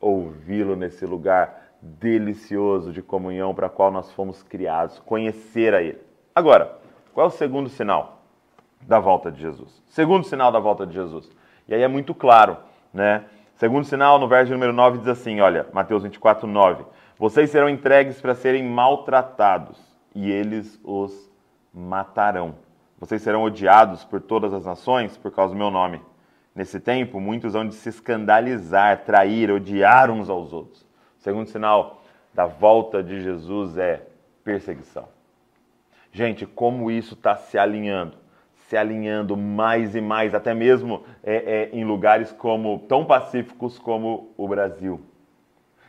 Ouvi-lo 0.00 0.74
nesse 0.74 1.06
lugar 1.06 1.64
delicioso 1.80 2.92
de 2.92 3.02
comunhão 3.02 3.54
para 3.54 3.68
qual 3.68 3.90
nós 3.90 4.10
fomos 4.12 4.42
criados, 4.42 4.98
conhecer 5.00 5.74
a 5.74 5.82
Ele. 5.82 6.00
Agora, 6.34 6.78
qual 7.12 7.26
é 7.26 7.28
o 7.28 7.32
segundo 7.32 7.68
sinal 7.68 8.22
da 8.80 8.98
volta 8.98 9.30
de 9.30 9.40
Jesus? 9.40 9.82
Segundo 9.86 10.24
sinal 10.24 10.50
da 10.50 10.58
volta 10.58 10.86
de 10.86 10.94
Jesus. 10.94 11.30
E 11.68 11.74
aí 11.74 11.82
é 11.82 11.88
muito 11.88 12.14
claro, 12.14 12.56
né? 12.92 13.24
Segundo 13.56 13.84
sinal, 13.84 14.18
no 14.18 14.26
verso 14.26 14.52
número 14.52 14.72
9, 14.72 14.98
diz 14.98 15.08
assim: 15.08 15.40
olha, 15.40 15.66
Mateus 15.72 16.02
24, 16.02 16.46
9. 16.46 16.84
Vocês 17.16 17.50
serão 17.50 17.68
entregues 17.68 18.20
para 18.20 18.34
serem 18.34 18.64
maltratados, 18.64 19.78
e 20.14 20.30
eles 20.30 20.80
os 20.82 21.30
matarão. 21.72 22.56
Vocês 22.98 23.22
serão 23.22 23.42
odiados 23.42 24.04
por 24.04 24.20
todas 24.20 24.52
as 24.52 24.64
nações 24.64 25.16
por 25.16 25.30
causa 25.30 25.54
do 25.54 25.58
meu 25.58 25.70
nome. 25.70 26.00
Nesse 26.54 26.80
tempo, 26.80 27.20
muitos 27.20 27.52
vão 27.52 27.66
de 27.66 27.74
se 27.74 27.88
escandalizar, 27.88 29.04
trair, 29.04 29.50
odiar 29.50 30.10
uns 30.10 30.28
aos 30.30 30.52
outros. 30.52 30.86
Segundo 31.18 31.48
sinal 31.48 32.02
da 32.32 32.46
volta 32.46 33.02
de 33.02 33.20
Jesus 33.20 33.76
é 33.78 34.02
perseguição. 34.42 35.08
Gente, 36.12 36.46
como 36.46 36.90
isso 36.90 37.14
está 37.14 37.36
se 37.36 37.58
alinhando? 37.58 38.16
Se 38.68 38.76
alinhando 38.76 39.36
mais 39.36 39.94
e 39.94 40.00
mais, 40.00 40.34
até 40.34 40.54
mesmo 40.54 41.04
é, 41.22 41.36
é, 41.36 41.70
em 41.72 41.84
lugares 41.84 42.32
como 42.32 42.78
tão 42.88 43.04
pacíficos 43.04 43.78
como 43.78 44.32
o 44.36 44.48
Brasil. 44.48 45.00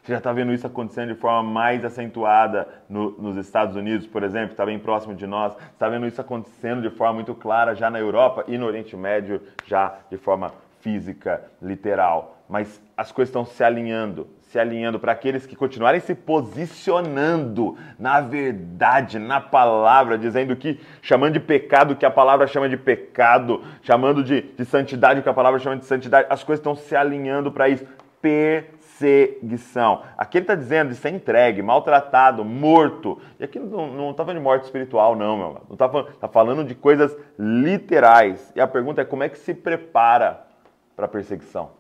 Você 0.06 0.12
já 0.12 0.20
está 0.20 0.32
vendo 0.32 0.54
isso 0.54 0.68
acontecendo 0.68 1.16
de 1.16 1.20
forma 1.20 1.42
mais 1.42 1.84
acentuada 1.84 2.68
no, 2.88 3.12
nos 3.20 3.38
Estados 3.38 3.76
Unidos, 3.76 4.06
por 4.06 4.22
exemplo, 4.22 4.52
está 4.52 4.64
bem 4.64 4.78
próximo 4.78 5.16
de 5.16 5.26
nós. 5.26 5.58
Está 5.74 5.90
vendo 5.90 6.06
isso 6.06 6.22
acontecendo 6.22 6.80
de 6.80 6.96
forma 6.96 7.16
muito 7.16 7.34
clara 7.34 7.74
já 7.74 7.90
na 7.90 8.00
Europa 8.00 8.44
e 8.48 8.56
no 8.56 8.68
Oriente 8.68 8.96
Médio, 8.96 9.42
já 9.66 9.98
de 10.12 10.18
forma 10.18 10.52
física, 10.80 11.44
literal. 11.60 12.38
Mas 12.48 12.80
as 12.96 13.12
coisas 13.12 13.30
estão 13.30 13.46
se 13.46 13.64
alinhando, 13.64 14.28
se 14.56 14.60
alinhando 14.60 14.98
para 14.98 15.12
aqueles 15.12 15.46
que 15.46 15.54
continuarem 15.54 16.00
se 16.00 16.16
posicionando 16.16 17.78
na 18.00 18.22
verdade, 18.22 19.20
na 19.20 19.42
palavra, 19.42 20.18
dizendo 20.18 20.56
que, 20.56 20.80
chamando 21.02 21.34
de 21.34 21.42
pecado 21.42 21.94
que 21.94 22.06
a 22.06 22.10
palavra 22.12 22.48
chama 22.48 22.70
de 22.70 22.78
pecado, 22.78 23.62
chamando 23.82 24.24
de, 24.24 24.44
de 24.44 24.64
santidade 24.64 25.22
que 25.22 25.28
a 25.28 25.34
palavra 25.34 25.60
chama 25.60 25.76
de 25.76 25.84
santidade, 25.84 26.28
as 26.30 26.42
coisas 26.42 26.62
estão 26.62 26.74
se 26.74 26.96
alinhando 26.96 27.52
para 27.52 27.68
isso. 27.68 27.86
Perseguição. 28.22 30.04
Aqui 30.18 30.38
ele 30.38 30.44
está 30.46 30.56
dizendo 30.56 30.92
de 30.92 30.96
ser 30.96 31.10
entregue, 31.10 31.62
maltratado, 31.62 32.46
morto. 32.46 33.22
E 33.38 33.44
aqui 33.44 33.60
não 33.60 34.12
está 34.12 34.24
falando 34.24 34.38
de 34.38 34.44
morte 34.44 34.64
espiritual, 34.64 35.18
não, 35.18 35.38
meu. 35.38 35.62
Não 35.68 35.74
está 35.74 35.90
falando, 35.90 36.14
tá 36.16 36.30
falando 36.30 36.64
de 36.64 36.74
coisas 36.76 37.14
literais. 37.38 38.54
E 38.56 38.62
a 38.62 38.68
pergunta 38.68 39.02
é 39.02 39.06
como 39.06 39.22
é 39.22 39.28
que 39.28 39.38
se 39.38 39.54
prepara 39.54 40.48
para 40.96 41.08
a 41.08 41.10
perseguição. 41.10 41.72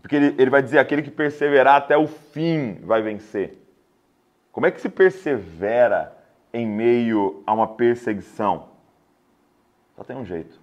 Porque 0.00 0.16
ele, 0.16 0.34
ele 0.38 0.50
vai 0.50 0.62
dizer: 0.62 0.78
aquele 0.78 1.02
que 1.02 1.10
perseverar 1.10 1.76
até 1.76 1.96
o 1.96 2.06
fim 2.06 2.74
vai 2.82 3.02
vencer. 3.02 3.58
Como 4.52 4.66
é 4.66 4.70
que 4.70 4.80
se 4.80 4.88
persevera 4.88 6.16
em 6.52 6.66
meio 6.66 7.42
a 7.46 7.52
uma 7.52 7.66
perseguição? 7.66 8.68
Só 9.96 10.04
tem 10.04 10.16
um 10.16 10.24
jeito. 10.24 10.60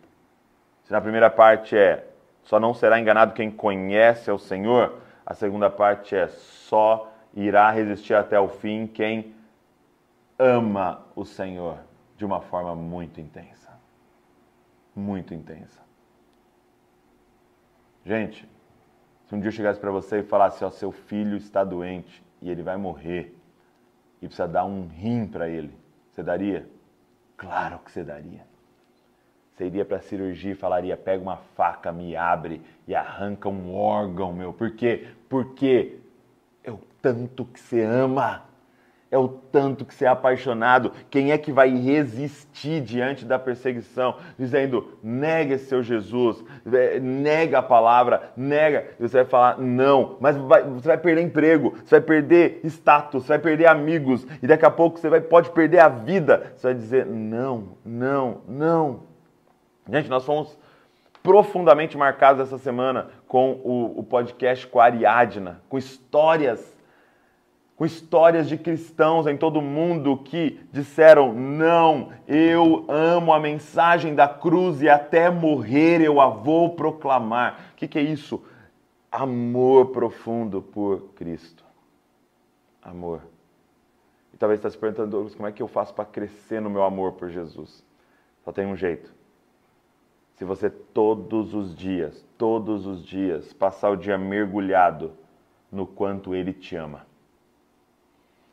Se 0.83 0.91
na 0.91 1.01
primeira 1.01 1.29
parte 1.29 1.77
é 1.77 2.07
só 2.43 2.59
não 2.59 2.73
será 2.73 2.99
enganado 2.99 3.33
quem 3.33 3.51
conhece 3.51 4.29
ao 4.29 4.39
Senhor, 4.39 4.99
a 5.25 5.33
segunda 5.33 5.69
parte 5.69 6.15
é 6.15 6.27
só 6.27 7.11
irá 7.33 7.71
resistir 7.71 8.13
até 8.13 8.39
o 8.39 8.47
fim 8.47 8.87
quem 8.87 9.33
ama 10.37 11.05
o 11.15 11.23
Senhor 11.23 11.77
de 12.17 12.25
uma 12.25 12.41
forma 12.41 12.75
muito 12.75 13.21
intensa. 13.21 13.71
Muito 14.95 15.33
intensa. 15.33 15.81
Gente, 18.05 18.47
se 19.31 19.35
um 19.35 19.39
dia 19.39 19.47
eu 19.47 19.53
chegasse 19.53 19.79
para 19.79 19.91
você 19.91 20.19
e 20.19 20.23
falasse, 20.23 20.61
ó, 20.61 20.69
seu 20.69 20.91
filho 20.91 21.37
está 21.37 21.63
doente 21.63 22.21
e 22.41 22.51
ele 22.51 22.61
vai 22.61 22.75
morrer 22.75 23.33
e 24.21 24.27
precisa 24.27 24.45
dar 24.45 24.65
um 24.65 24.87
rim 24.87 25.25
para 25.25 25.47
ele, 25.47 25.73
você 26.11 26.21
daria? 26.21 26.67
Claro 27.37 27.79
que 27.79 27.89
você 27.89 28.03
daria. 28.03 28.45
Você 29.53 29.67
iria 29.67 29.85
para 29.85 29.97
a 29.97 30.01
cirurgia 30.01 30.51
e 30.51 30.55
falaria, 30.55 30.97
pega 30.97 31.23
uma 31.23 31.37
faca, 31.37 31.93
me 31.93 32.13
abre 32.13 32.61
e 32.85 32.93
arranca 32.93 33.47
um 33.47 33.73
órgão 33.73 34.33
meu. 34.33 34.51
Por 34.51 34.71
quê? 34.71 35.07
Porque 35.29 35.99
é 36.61 36.69
o 36.69 36.81
tanto 37.01 37.45
que 37.45 37.59
você 37.61 37.81
ama 37.83 38.43
é 39.11 39.17
o 39.17 39.27
tanto 39.27 39.83
que 39.83 39.93
você 39.93 40.05
é 40.05 40.07
apaixonado. 40.07 40.93
Quem 41.09 41.33
é 41.33 41.37
que 41.37 41.51
vai 41.51 41.69
resistir 41.69 42.79
diante 42.81 43.25
da 43.25 43.37
perseguição? 43.37 44.15
Dizendo, 44.39 44.97
nega 45.03 45.57
seu 45.57 45.83
Jesus, 45.83 46.41
é, 46.71 46.97
nega 46.97 47.59
a 47.59 47.61
palavra, 47.61 48.31
nega. 48.37 48.87
Você 48.97 49.17
vai 49.17 49.25
falar, 49.25 49.57
não, 49.59 50.15
mas 50.21 50.37
vai, 50.37 50.63
você 50.63 50.87
vai 50.87 50.97
perder 50.97 51.23
emprego, 51.23 51.75
você 51.83 51.99
vai 51.99 52.01
perder 52.01 52.61
status, 52.63 53.23
você 53.23 53.27
vai 53.33 53.39
perder 53.39 53.67
amigos, 53.67 54.25
e 54.41 54.47
daqui 54.47 54.65
a 54.65 54.71
pouco 54.71 54.97
você 54.97 55.09
vai, 55.09 55.19
pode 55.19 55.49
perder 55.49 55.79
a 55.79 55.89
vida. 55.89 56.53
Você 56.55 56.67
vai 56.67 56.73
dizer, 56.73 57.05
não, 57.05 57.75
não, 57.83 58.41
não. 58.47 59.03
Gente, 59.89 60.09
nós 60.09 60.23
fomos 60.23 60.57
profundamente 61.21 61.97
marcados 61.97 62.41
essa 62.41 62.57
semana 62.57 63.09
com 63.27 63.59
o, 63.63 63.99
o 63.99 64.03
podcast 64.03 64.65
com 64.67 64.79
a 64.79 64.85
Ariadna, 64.85 65.61
com 65.67 65.77
histórias 65.77 66.75
com 67.81 67.85
histórias 67.87 68.47
de 68.47 68.59
cristãos 68.59 69.25
em 69.25 69.35
todo 69.35 69.57
o 69.57 69.61
mundo 69.61 70.15
que 70.15 70.59
disseram: 70.71 71.33
Não, 71.33 72.11
eu 72.27 72.85
amo 72.87 73.33
a 73.33 73.39
mensagem 73.39 74.13
da 74.13 74.27
cruz 74.27 74.83
e 74.83 74.87
até 74.87 75.31
morrer 75.31 75.99
eu 75.99 76.21
a 76.21 76.29
vou 76.29 76.75
proclamar. 76.75 77.71
O 77.73 77.75
que, 77.77 77.87
que 77.87 77.97
é 77.97 78.03
isso? 78.03 78.39
Amor 79.11 79.87
profundo 79.87 80.61
por 80.61 81.07
Cristo. 81.15 81.63
Amor. 82.83 83.23
E 84.31 84.37
talvez 84.37 84.59
você 84.59 84.67
está 84.67 84.69
se 84.69 84.77
perguntando, 84.77 85.31
como 85.35 85.47
é 85.47 85.51
que 85.51 85.63
eu 85.63 85.67
faço 85.67 85.91
para 85.91 86.05
crescer 86.05 86.61
no 86.61 86.69
meu 86.69 86.83
amor 86.83 87.13
por 87.13 87.31
Jesus? 87.31 87.83
Só 88.45 88.51
tem 88.51 88.67
um 88.67 88.75
jeito. 88.75 89.11
Se 90.35 90.45
você 90.45 90.69
todos 90.69 91.55
os 91.55 91.75
dias, 91.75 92.23
todos 92.37 92.85
os 92.85 93.03
dias, 93.03 93.51
passar 93.53 93.89
o 93.89 93.95
dia 93.95 94.19
mergulhado 94.19 95.13
no 95.71 95.87
quanto 95.87 96.35
Ele 96.35 96.53
te 96.53 96.75
ama. 96.75 97.09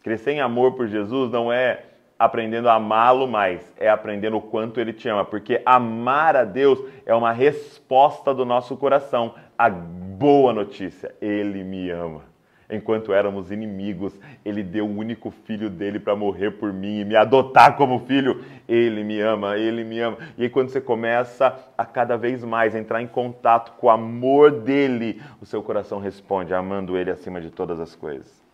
Crescer 0.02 0.32
em 0.32 0.40
amor 0.40 0.72
por 0.72 0.87
Jesus 0.87 1.30
não 1.30 1.52
é 1.52 1.84
aprendendo 2.18 2.68
a 2.68 2.74
amá-lo 2.74 3.28
mais, 3.28 3.72
é 3.78 3.88
aprendendo 3.88 4.38
o 4.38 4.42
quanto 4.42 4.80
ele 4.80 4.92
te 4.92 5.08
ama, 5.08 5.24
porque 5.24 5.62
amar 5.64 6.37
a 6.37 6.44
Deus 6.44 6.82
é 7.06 7.14
uma 7.14 7.32
resposta 7.32 8.34
do 8.34 8.44
nosso 8.44 8.76
coração. 8.76 9.34
A 9.56 9.70
boa 9.70 10.52
notícia, 10.52 11.14
ele 11.20 11.62
me 11.62 11.90
ama. 11.90 12.22
Enquanto 12.70 13.14
éramos 13.14 13.50
inimigos, 13.50 14.20
ele 14.44 14.62
deu 14.62 14.84
o 14.84 14.98
único 14.98 15.30
filho 15.30 15.70
dele 15.70 15.98
para 15.98 16.14
morrer 16.14 16.50
por 16.50 16.70
mim 16.70 17.00
e 17.00 17.04
me 17.04 17.16
adotar 17.16 17.76
como 17.76 18.00
filho. 18.00 18.44
Ele 18.68 19.02
me 19.02 19.18
ama, 19.20 19.56
ele 19.56 19.84
me 19.84 19.98
ama. 20.00 20.18
E 20.37 20.42
aí, 20.42 20.50
quando 20.50 20.68
você 20.68 20.78
começa 20.78 21.56
a 21.78 21.87
cada 21.87 22.18
vez 22.18 22.44
mais 22.44 22.74
entrar 22.74 23.00
em 23.00 23.06
contato 23.06 23.72
com 23.78 23.87
o 23.87 23.90
amor 23.90 24.50
dele, 24.50 25.22
o 25.40 25.46
seu 25.46 25.62
coração 25.62 25.98
responde, 25.98 26.52
amando 26.52 26.94
ele 26.94 27.11
acima 27.11 27.40
de 27.40 27.50
todas 27.50 27.80
as 27.80 27.94
coisas. 27.94 28.44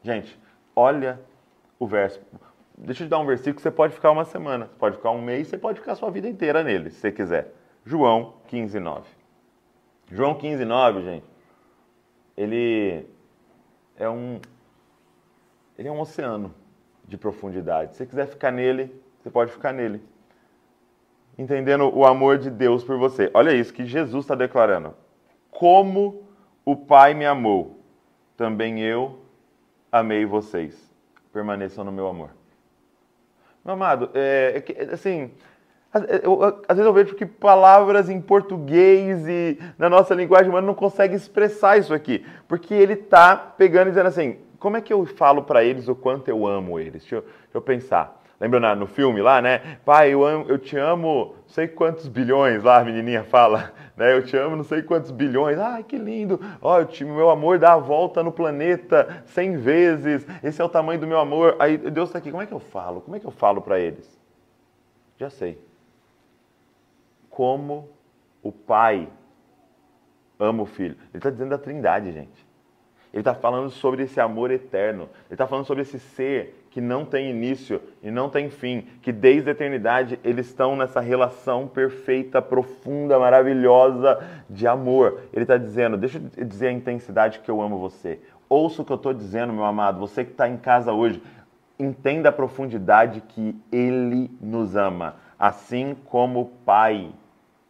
Gente, 0.00 0.38
olha 0.76 1.18
o 1.78 1.86
verso. 1.86 2.20
Deixa 2.78 3.02
eu 3.02 3.06
te 3.08 3.10
dar 3.10 3.18
um 3.18 3.26
versículo 3.26 3.56
que 3.56 3.62
você 3.62 3.70
pode 3.70 3.94
ficar 3.94 4.10
uma 4.10 4.24
semana, 4.24 4.66
você 4.66 4.78
pode 4.78 4.96
ficar 4.96 5.10
um 5.10 5.22
mês, 5.22 5.48
você 5.48 5.56
pode 5.56 5.80
ficar 5.80 5.94
sua 5.94 6.10
vida 6.10 6.28
inteira 6.28 6.62
nele, 6.62 6.90
se 6.90 7.00
você 7.00 7.10
quiser. 7.10 7.54
João 7.84 8.34
15, 8.48 8.78
9. 8.78 9.08
João 10.12 10.34
15, 10.34 10.64
9, 10.64 11.02
gente, 11.02 11.26
ele 12.36 13.06
é 13.96 14.08
um, 14.08 14.38
ele 15.78 15.88
é 15.88 15.90
um 15.90 16.00
oceano. 16.00 16.54
de 17.08 17.16
profundidade. 17.16 17.92
Se 17.92 17.98
você 17.98 18.06
quiser 18.06 18.26
ficar 18.26 18.50
nele, 18.50 18.92
você 19.22 19.30
pode 19.30 19.52
ficar 19.52 19.72
nele. 19.72 20.02
Entendendo 21.38 21.88
o 21.94 22.04
amor 22.04 22.38
de 22.38 22.50
Deus 22.50 22.82
por 22.82 22.98
você. 22.98 23.30
Olha 23.32 23.52
isso 23.52 23.72
que 23.72 23.86
Jesus 23.86 24.24
está 24.24 24.34
declarando. 24.34 24.94
Como 25.50 26.24
o 26.64 26.74
Pai 26.74 27.14
me 27.14 27.24
amou, 27.24 27.78
também 28.36 28.80
eu 28.80 29.20
amei 29.90 30.24
vocês. 30.24 30.90
Permaneçam 31.32 31.84
no 31.84 31.92
meu 31.92 32.06
amor. 32.06 32.30
Meu 33.64 33.74
amado, 33.74 34.10
é, 34.14 34.62
é, 34.76 34.94
assim, 34.94 35.30
eu, 36.22 36.42
às 36.68 36.76
vezes 36.76 36.86
eu 36.86 36.92
vejo 36.92 37.14
que 37.14 37.26
palavras 37.26 38.08
em 38.08 38.20
português 38.20 39.26
e 39.26 39.58
na 39.78 39.88
nossa 39.88 40.14
linguagem 40.14 40.48
humana 40.48 40.66
não 40.66 40.74
conseguem 40.74 41.16
expressar 41.16 41.78
isso 41.78 41.92
aqui. 41.92 42.24
Porque 42.46 42.74
ele 42.74 42.94
está 42.94 43.36
pegando 43.36 43.88
e 43.88 43.90
dizendo 43.90 44.06
assim, 44.06 44.38
como 44.58 44.76
é 44.76 44.80
que 44.80 44.92
eu 44.92 45.04
falo 45.04 45.42
para 45.42 45.64
eles 45.64 45.88
o 45.88 45.94
quanto 45.94 46.28
eu 46.28 46.46
amo 46.46 46.78
eles? 46.78 47.02
Deixa 47.02 47.16
eu, 47.16 47.22
deixa 47.22 47.54
eu 47.54 47.62
pensar. 47.62 48.22
Lembra 48.38 48.60
na, 48.60 48.74
no 48.74 48.86
filme 48.86 49.22
lá, 49.22 49.40
né? 49.40 49.78
Pai, 49.84 50.12
eu, 50.12 50.24
amo, 50.24 50.44
eu 50.48 50.58
te 50.58 50.76
amo 50.76 51.34
sei 51.46 51.66
quantos 51.66 52.06
bilhões, 52.06 52.62
lá 52.62 52.78
a 52.78 52.84
menininha 52.84 53.24
fala, 53.24 53.72
né? 53.96 54.12
Eu 54.12 54.22
te 54.24 54.36
amo 54.36 54.56
não 54.56 54.64
sei 54.64 54.82
quantos 54.82 55.10
bilhões. 55.10 55.58
Ai, 55.58 55.82
que 55.82 55.96
lindo. 55.96 56.38
Ó, 56.60 56.78
meu 57.00 57.30
amor 57.30 57.58
dá 57.58 57.72
a 57.72 57.78
volta 57.78 58.22
no 58.22 58.30
planeta 58.30 59.22
cem 59.26 59.56
vezes. 59.56 60.26
Esse 60.42 60.60
é 60.60 60.64
o 60.64 60.68
tamanho 60.68 61.00
do 61.00 61.06
meu 61.06 61.18
amor. 61.18 61.56
Aí 61.58 61.78
Deus 61.78 62.10
está 62.10 62.18
aqui. 62.18 62.30
Como 62.30 62.42
é 62.42 62.46
que 62.46 62.52
eu 62.52 62.60
falo? 62.60 63.00
Como 63.00 63.16
é 63.16 63.20
que 63.20 63.26
eu 63.26 63.30
falo 63.30 63.62
para 63.62 63.80
eles? 63.80 64.20
Já 65.16 65.30
sei. 65.30 65.58
Como 67.30 67.88
o 68.42 68.52
pai 68.52 69.08
ama 70.38 70.62
o 70.62 70.66
filho. 70.66 70.96
Ele 71.08 71.18
está 71.18 71.30
dizendo 71.30 71.50
da 71.50 71.58
trindade, 71.58 72.12
gente. 72.12 72.45
Ele 73.12 73.20
está 73.20 73.34
falando 73.34 73.70
sobre 73.70 74.02
esse 74.02 74.20
amor 74.20 74.50
eterno. 74.50 75.04
Ele 75.26 75.32
está 75.34 75.46
falando 75.46 75.64
sobre 75.64 75.82
esse 75.82 75.98
ser 75.98 76.66
que 76.70 76.80
não 76.80 77.06
tem 77.06 77.30
início 77.30 77.80
e 78.02 78.10
não 78.10 78.28
tem 78.28 78.50
fim, 78.50 78.82
que 79.00 79.10
desde 79.10 79.48
a 79.48 79.52
eternidade 79.52 80.20
eles 80.22 80.46
estão 80.46 80.76
nessa 80.76 81.00
relação 81.00 81.66
perfeita, 81.66 82.42
profunda, 82.42 83.18
maravilhosa 83.18 84.22
de 84.50 84.66
amor. 84.66 85.22
Ele 85.32 85.44
está 85.44 85.56
dizendo: 85.56 85.96
deixa 85.96 86.20
eu 86.36 86.44
dizer 86.44 86.66
a 86.68 86.72
intensidade 86.72 87.38
que 87.38 87.50
eu 87.50 87.62
amo 87.62 87.78
você. 87.78 88.20
Ouça 88.48 88.82
o 88.82 88.84
que 88.84 88.92
eu 88.92 88.96
estou 88.96 89.14
dizendo, 89.14 89.52
meu 89.52 89.64
amado. 89.64 89.98
Você 90.00 90.22
que 90.22 90.32
está 90.32 90.46
em 90.48 90.58
casa 90.58 90.92
hoje, 90.92 91.22
entenda 91.78 92.28
a 92.28 92.32
profundidade 92.32 93.22
que 93.22 93.58
Ele 93.72 94.30
nos 94.40 94.76
ama, 94.76 95.16
assim 95.38 95.96
como 96.04 96.40
o 96.42 96.46
Pai 96.46 97.10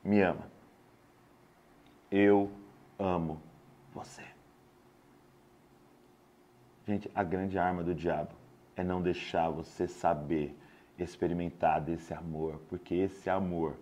me 0.02 0.20
ama. 0.20 0.46
Eu 2.10 2.50
amo 2.98 3.40
você. 3.94 4.35
Gente, 6.86 7.10
a 7.12 7.24
grande 7.24 7.58
arma 7.58 7.82
do 7.82 7.92
diabo 7.92 8.30
é 8.76 8.84
não 8.84 9.02
deixar 9.02 9.50
você 9.50 9.88
saber, 9.88 10.56
experimentar 10.96 11.80
desse 11.80 12.14
amor, 12.14 12.60
porque 12.68 12.94
esse 12.94 13.28
amor 13.28 13.76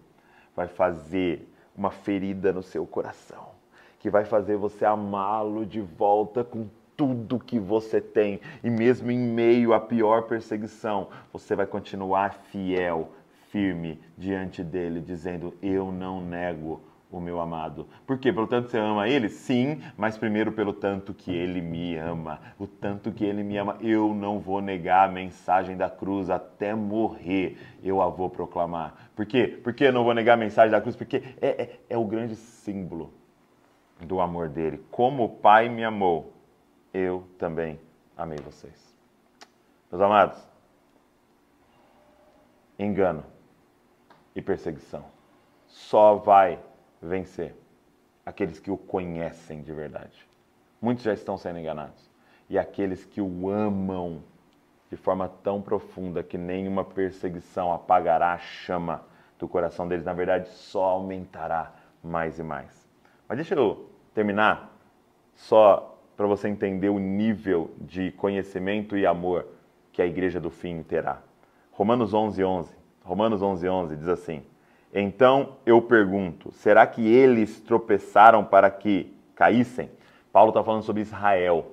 vai 0.57 0.69
fazer 0.69 1.47
uma 1.77 1.91
ferida 1.91 2.51
no 2.51 2.63
seu 2.63 2.87
coração, 2.87 3.51
que 3.99 4.09
vai 4.09 4.25
fazer 4.25 4.57
você 4.57 4.87
amá-lo 4.87 5.67
de 5.67 5.83
volta 5.83 6.43
com 6.43 6.67
tudo 6.97 7.39
que 7.39 7.59
você 7.59 8.01
tem, 8.01 8.41
e 8.63 8.71
mesmo 8.71 9.11
em 9.11 9.19
meio 9.19 9.75
à 9.75 9.81
pior 9.81 10.23
perseguição, 10.23 11.09
você 11.31 11.55
vai 11.55 11.67
continuar 11.67 12.33
fiel, 12.33 13.13
firme 13.51 14.01
diante 14.17 14.65
dele, 14.65 15.03
dizendo: 15.03 15.53
Eu 15.61 15.93
não 15.93 16.23
nego 16.23 16.81
o 17.17 17.21
meu 17.21 17.41
amado. 17.41 17.87
Por 18.07 18.19
quê? 18.19 18.33
Pelo 18.33 18.47
tanto 18.47 18.69
você 18.69 18.79
ama 18.79 19.09
ele? 19.09 19.29
Sim, 19.29 19.81
mas 19.97 20.19
primeiro 20.19 20.51
pelo 20.51 20.73
tanto 20.73 21.15
que 21.15 21.33
ele 21.33 21.61
me 21.61 21.97
ama. 21.97 22.41
O 22.59 22.67
tanto 22.67 23.13
que 23.13 23.25
ele 23.25 23.45
me 23.45 23.57
ama, 23.57 23.77
eu 23.81 24.13
não 24.13 24.41
vou 24.41 24.61
negar 24.61 25.09
a 25.09 25.13
mensagem 25.13 25.77
da 25.77 25.89
cruz 25.89 26.29
até 26.29 26.75
morrer. 26.75 27.57
Eu 27.83 28.03
a 28.03 28.09
vou 28.09 28.29
proclamar. 28.29 29.11
Por 29.15 29.25
quê? 29.25 29.61
Porque 29.63 29.85
eu 29.85 29.93
não 29.93 30.03
vou 30.03 30.13
negar 30.13 30.35
a 30.35 30.37
mensagem 30.37 30.73
da 30.73 30.81
cruz? 30.81 30.97
Porque 30.97 31.23
é, 31.41 31.63
é, 31.63 31.81
é 31.91 31.97
o 31.97 32.05
grande 32.05 32.35
símbolo 32.35 33.13
do 34.01 34.21
amor 34.21 34.49
dele. 34.49 34.85
Como 34.91 35.25
o 35.25 35.29
Pai 35.29 35.69
me 35.69 35.85
amou, 35.85 36.33
eu 36.93 37.25
também 37.39 37.79
amei 38.17 38.39
vocês. 38.39 38.93
Meus 39.91 40.03
amados, 40.03 40.39
engano 42.77 43.23
e 44.35 44.43
perseguição 44.43 45.15
só 45.75 46.15
vai 46.15 46.59
vencer 47.05 47.55
aqueles 48.25 48.59
que 48.59 48.71
o 48.71 48.77
conhecem 48.77 49.63
de 49.63 49.73
verdade. 49.73 50.27
Muitos 50.81 51.05
já 51.05 51.13
estão 51.13 51.37
sendo 51.37 51.59
enganados. 51.59 52.11
E 52.49 52.59
aqueles 52.59 53.05
que 53.05 53.21
o 53.21 53.49
amam 53.49 54.23
de 54.91 54.97
forma 54.97 55.29
tão 55.43 55.61
profunda 55.61 56.23
que 56.23 56.39
nenhuma 56.39 56.85
perseguição 56.85 57.73
apagará 57.73 58.35
a 58.35 58.39
chama 58.39 59.03
do 59.39 59.49
coração 59.49 59.89
deles, 59.89 60.05
na 60.05 60.13
verdade, 60.13 60.49
só 60.49 60.85
aumentará 60.85 61.73
mais 62.03 62.39
e 62.39 62.43
mais. 62.43 62.89
Mas 63.29 63.37
deixa 63.37 63.55
eu 63.55 63.89
terminar 64.13 64.77
só 65.35 65.99
para 66.17 66.27
você 66.27 66.49
entender 66.49 66.89
o 66.89 66.99
nível 66.99 67.75
de 67.81 68.13
conhecimento 68.13 68.97
e 68.97 69.07
amor 69.07 69.47
que 69.93 70.01
a 70.01 70.07
igreja 70.07 70.41
do 70.41 70.51
fim 70.51 70.83
terá. 70.83 71.21
Romanos 71.73 72.13
11:11. 72.13 72.45
11, 72.45 72.77
Romanos 73.03 73.43
11:11 73.43 73.71
11 73.71 73.97
diz 73.97 74.09
assim: 74.09 74.45
então 74.95 75.57
eu 75.67 75.83
pergunto: 75.83 76.53
será 76.53 76.87
que 76.87 77.05
eles 77.05 77.61
tropeçaram 77.61 78.45
para 78.45 78.71
que 78.71 79.13
caíssem? 79.35 79.91
Paulo 80.33 80.51
está 80.51 80.63
falando 80.63 80.85
sobre 80.85 81.03
Israel. 81.03 81.73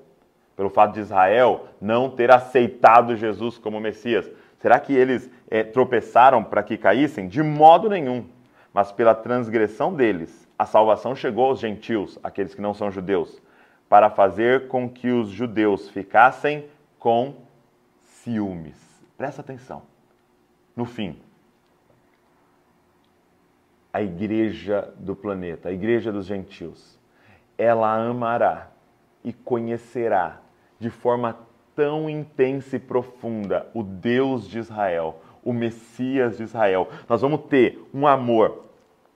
Pelo 0.55 0.69
fato 0.69 0.93
de 0.93 0.99
Israel 0.99 1.67
não 1.79 2.09
ter 2.09 2.31
aceitado 2.31 3.15
Jesus 3.15 3.57
como 3.57 3.79
Messias. 3.79 4.29
Será 4.57 4.79
que 4.79 4.93
eles 4.93 5.29
é, 5.49 5.63
tropeçaram 5.63 6.43
para 6.43 6.61
que 6.61 6.77
caíssem? 6.77 7.27
De 7.27 7.41
modo 7.41 7.89
nenhum. 7.89 8.25
Mas 8.73 8.91
pela 8.91 9.15
transgressão 9.15 9.93
deles, 9.93 10.47
a 10.57 10.65
salvação 10.65 11.15
chegou 11.15 11.45
aos 11.45 11.59
gentios, 11.59 12.19
aqueles 12.23 12.53
que 12.53 12.61
não 12.61 12.73
são 12.73 12.91
judeus, 12.91 13.41
para 13.89 14.09
fazer 14.09 14.67
com 14.67 14.87
que 14.87 15.09
os 15.09 15.29
judeus 15.29 15.89
ficassem 15.89 16.65
com 16.99 17.33
ciúmes. 17.99 18.77
Presta 19.17 19.41
atenção. 19.41 19.81
No 20.75 20.85
fim, 20.85 21.17
a 23.93 24.01
igreja 24.01 24.93
do 24.97 25.15
planeta, 25.15 25.69
a 25.69 25.71
igreja 25.71 26.11
dos 26.11 26.25
gentios, 26.25 26.99
ela 27.57 27.93
amará 27.93 28.69
e 29.23 29.33
conhecerá 29.33 30.41
de 30.79 30.89
forma 30.89 31.37
tão 31.75 32.09
intensa 32.09 32.75
e 32.75 32.79
profunda 32.79 33.67
o 33.73 33.83
Deus 33.83 34.47
de 34.47 34.59
Israel, 34.59 35.21
o 35.43 35.53
Messias 35.53 36.37
de 36.37 36.43
Israel. 36.43 36.89
Nós 37.07 37.21
vamos 37.21 37.41
ter 37.49 37.81
um 37.93 38.07
amor 38.07 38.65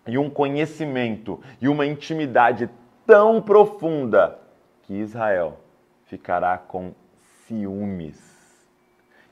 e 0.05 0.17
um 0.17 0.29
conhecimento 0.29 1.39
e 1.61 1.67
uma 1.67 1.85
intimidade 1.85 2.69
tão 3.05 3.41
profunda 3.41 4.39
que 4.83 4.93
Israel 4.93 5.59
ficará 6.05 6.57
com 6.57 6.93
ciúmes 7.47 8.34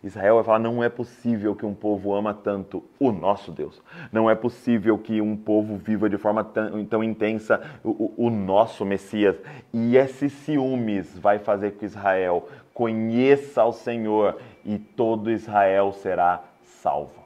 Israel 0.03 0.35
vai 0.35 0.43
falar: 0.43 0.59
não 0.59 0.83
é 0.83 0.89
possível 0.89 1.55
que 1.55 1.65
um 1.65 1.73
povo 1.73 2.13
ama 2.13 2.33
tanto 2.33 2.83
o 2.99 3.11
nosso 3.11 3.51
Deus. 3.51 3.81
Não 4.11 4.29
é 4.29 4.35
possível 4.35 4.97
que 4.97 5.21
um 5.21 5.35
povo 5.35 5.77
viva 5.77 6.09
de 6.09 6.17
forma 6.17 6.43
tão, 6.43 6.85
tão 6.85 7.03
intensa 7.03 7.61
o, 7.83 8.13
o, 8.17 8.29
nosso 8.29 8.85
Messias. 8.85 9.37
E 9.73 9.95
esse 9.95 10.29
ciúmes 10.29 11.17
vai 11.17 11.39
fazer 11.39 11.71
que 11.71 11.85
Israel 11.85 12.47
conheça 12.73 13.63
o 13.63 13.71
Senhor 13.71 14.37
e 14.65 14.77
todo 14.77 15.31
Israel 15.31 15.93
será 15.93 16.43
salvo. 16.63 17.23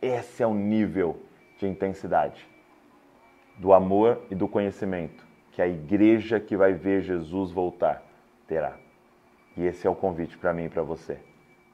Esse 0.00 0.42
é 0.42 0.46
o 0.46 0.54
nível 0.54 1.20
de 1.58 1.66
intensidade 1.66 2.48
do 3.58 3.72
amor 3.72 4.22
e 4.30 4.34
do 4.34 4.46
conhecimento 4.46 5.26
que 5.52 5.60
a 5.60 5.66
igreja 5.66 6.38
que 6.38 6.56
vai 6.56 6.72
ver 6.72 7.02
Jesus 7.02 7.50
voltar 7.50 8.00
terá. 8.46 8.76
E 9.56 9.66
esse 9.66 9.88
é 9.88 9.90
o 9.90 9.94
convite 9.94 10.38
para 10.38 10.54
mim 10.54 10.66
e 10.66 10.68
para 10.68 10.82
você. 10.82 11.18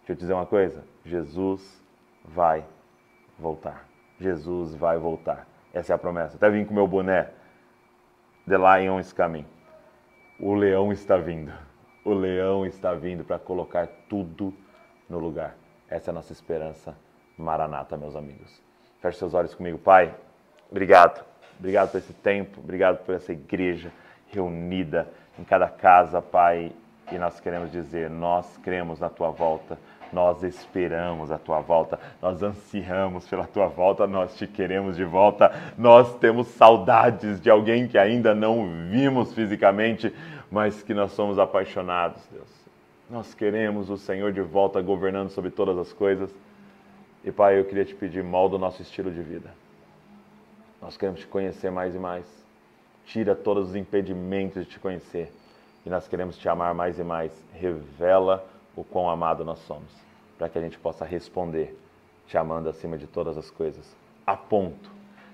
Deixa 0.05 0.13
eu 0.13 0.17
te 0.17 0.21
dizer 0.21 0.35
uma 0.35 0.45
coisa: 0.45 0.85
Jesus 1.03 1.83
vai 2.23 2.63
voltar. 3.39 3.89
Jesus 4.21 4.75
vai 4.75 4.99
voltar. 4.99 5.49
Essa 5.73 5.93
é 5.93 5.97
a 5.97 5.99
promessa. 5.99 6.37
Até 6.37 6.51
vim 6.51 6.65
com 6.65 6.75
meu 6.75 6.87
boné. 6.87 7.31
The 8.47 8.59
Lion 8.59 9.01
is 9.01 9.15
coming. 9.15 9.47
O 10.39 10.55
leão 10.55 10.93
está 10.93 11.17
vindo. 11.17 11.53
O 12.05 12.13
leão 12.13 12.67
está 12.67 12.93
vindo 12.93 13.25
para 13.25 13.39
colocar 13.39 13.89
tudo 14.07 14.53
no 15.09 15.19
lugar. 15.19 15.57
Essa 15.89 16.11
é 16.11 16.13
a 16.13 16.15
nossa 16.15 16.33
esperança. 16.33 16.95
Maranata, 17.39 17.97
meus 17.97 18.15
amigos. 18.15 18.63
Feche 19.01 19.19
seus 19.19 19.33
olhos 19.33 19.55
comigo, 19.55 19.79
Pai. 19.79 20.15
Obrigado. 20.71 21.25
Obrigado 21.59 21.91
por 21.91 21.99
esse 21.99 22.13
tempo. 22.13 22.61
Obrigado 22.61 22.99
por 23.05 23.15
essa 23.15 23.33
igreja 23.33 23.91
reunida 24.31 25.09
em 25.39 25.45
cada 25.45 25.69
casa, 25.69 26.21
Pai. 26.21 26.73
E 27.11 27.19
nós 27.19 27.41
queremos 27.41 27.73
dizer: 27.73 28.11
nós 28.11 28.59
cremos 28.59 29.01
na 29.01 29.09
tua 29.09 29.31
volta 29.31 29.79
nós 30.13 30.43
esperamos 30.43 31.31
a 31.31 31.39
tua 31.39 31.61
volta, 31.61 31.99
nós 32.21 32.43
ansiamos 32.43 33.27
pela 33.29 33.47
tua 33.47 33.67
volta, 33.67 34.07
nós 34.07 34.37
te 34.37 34.47
queremos 34.47 34.97
de 34.97 35.05
volta, 35.05 35.53
nós 35.77 36.15
temos 36.17 36.49
saudades 36.49 37.41
de 37.41 37.51
alguém 37.51 37.89
que 37.89 37.99
ainda 37.99 38.35
não 38.35 38.67
vimos 38.91 39.33
fisicamente, 39.35 40.15
mas 40.51 40.83
que 40.83 40.95
nós 40.95 41.13
somos 41.13 41.39
apaixonados, 41.39 42.23
Deus. 42.31 42.65
Nós 43.11 43.35
queremos 43.35 43.91
o 43.91 43.99
Senhor 43.99 44.33
de 44.33 44.41
volta 44.41 44.81
governando 44.81 45.31
sobre 45.31 45.51
todas 45.51 45.77
as 45.77 45.93
coisas. 45.93 46.35
E 47.23 47.31
Pai, 47.31 47.59
eu 47.59 47.65
queria 47.65 47.85
te 47.85 47.95
pedir, 47.95 48.23
molda 48.23 48.57
o 48.57 48.59
nosso 48.59 48.83
estilo 48.83 49.11
de 49.11 49.23
vida. 49.23 49.51
Nós 50.81 50.97
queremos 50.97 51.21
te 51.21 51.27
conhecer 51.27 51.71
mais 51.71 51.95
e 51.95 51.99
mais. 51.99 52.25
Tira 53.07 53.35
todos 53.35 53.71
os 53.71 53.77
impedimentos 53.77 54.65
de 54.65 54.71
te 54.71 54.79
conhecer. 54.79 55.33
E 55.85 55.91
nós 55.91 56.09
queremos 56.09 56.37
te 56.39 56.49
amar 56.49 56.75
mais 56.75 56.99
e 56.99 57.05
mais. 57.05 57.33
Revela 57.53 58.45
o 58.77 58.85
quão 58.85 59.09
amado 59.09 59.45
nós 59.45 59.59
somos, 59.61 59.93
para 60.37 60.49
que 60.49 60.59
a 60.59 60.61
gente 60.61 60.79
possa 60.79 61.05
responder 61.05 61.79
te 62.27 62.39
amando 62.39 62.69
acima 62.69 62.97
de 62.97 63.07
todas 63.07 63.37
as 63.37 63.51
coisas, 63.51 63.97
a 64.27 64.37
ponto 64.37 64.91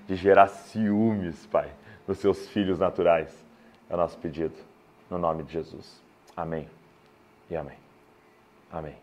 de 0.07 0.16
gerar 0.16 0.48
ciúmes, 0.48 1.46
Pai, 1.46 1.70
nos 2.07 2.18
seus 2.18 2.48
filhos 2.48 2.79
naturais. 2.79 3.46
É 3.88 3.94
o 3.94 3.96
nosso 3.96 4.18
pedido, 4.18 4.55
no 5.09 5.18
nome 5.18 5.44
de 5.44 5.53
Jesus. 5.53 6.03
Amém 6.37 6.68
e 7.48 7.57
amém. 7.57 7.79
Amém. 8.72 8.96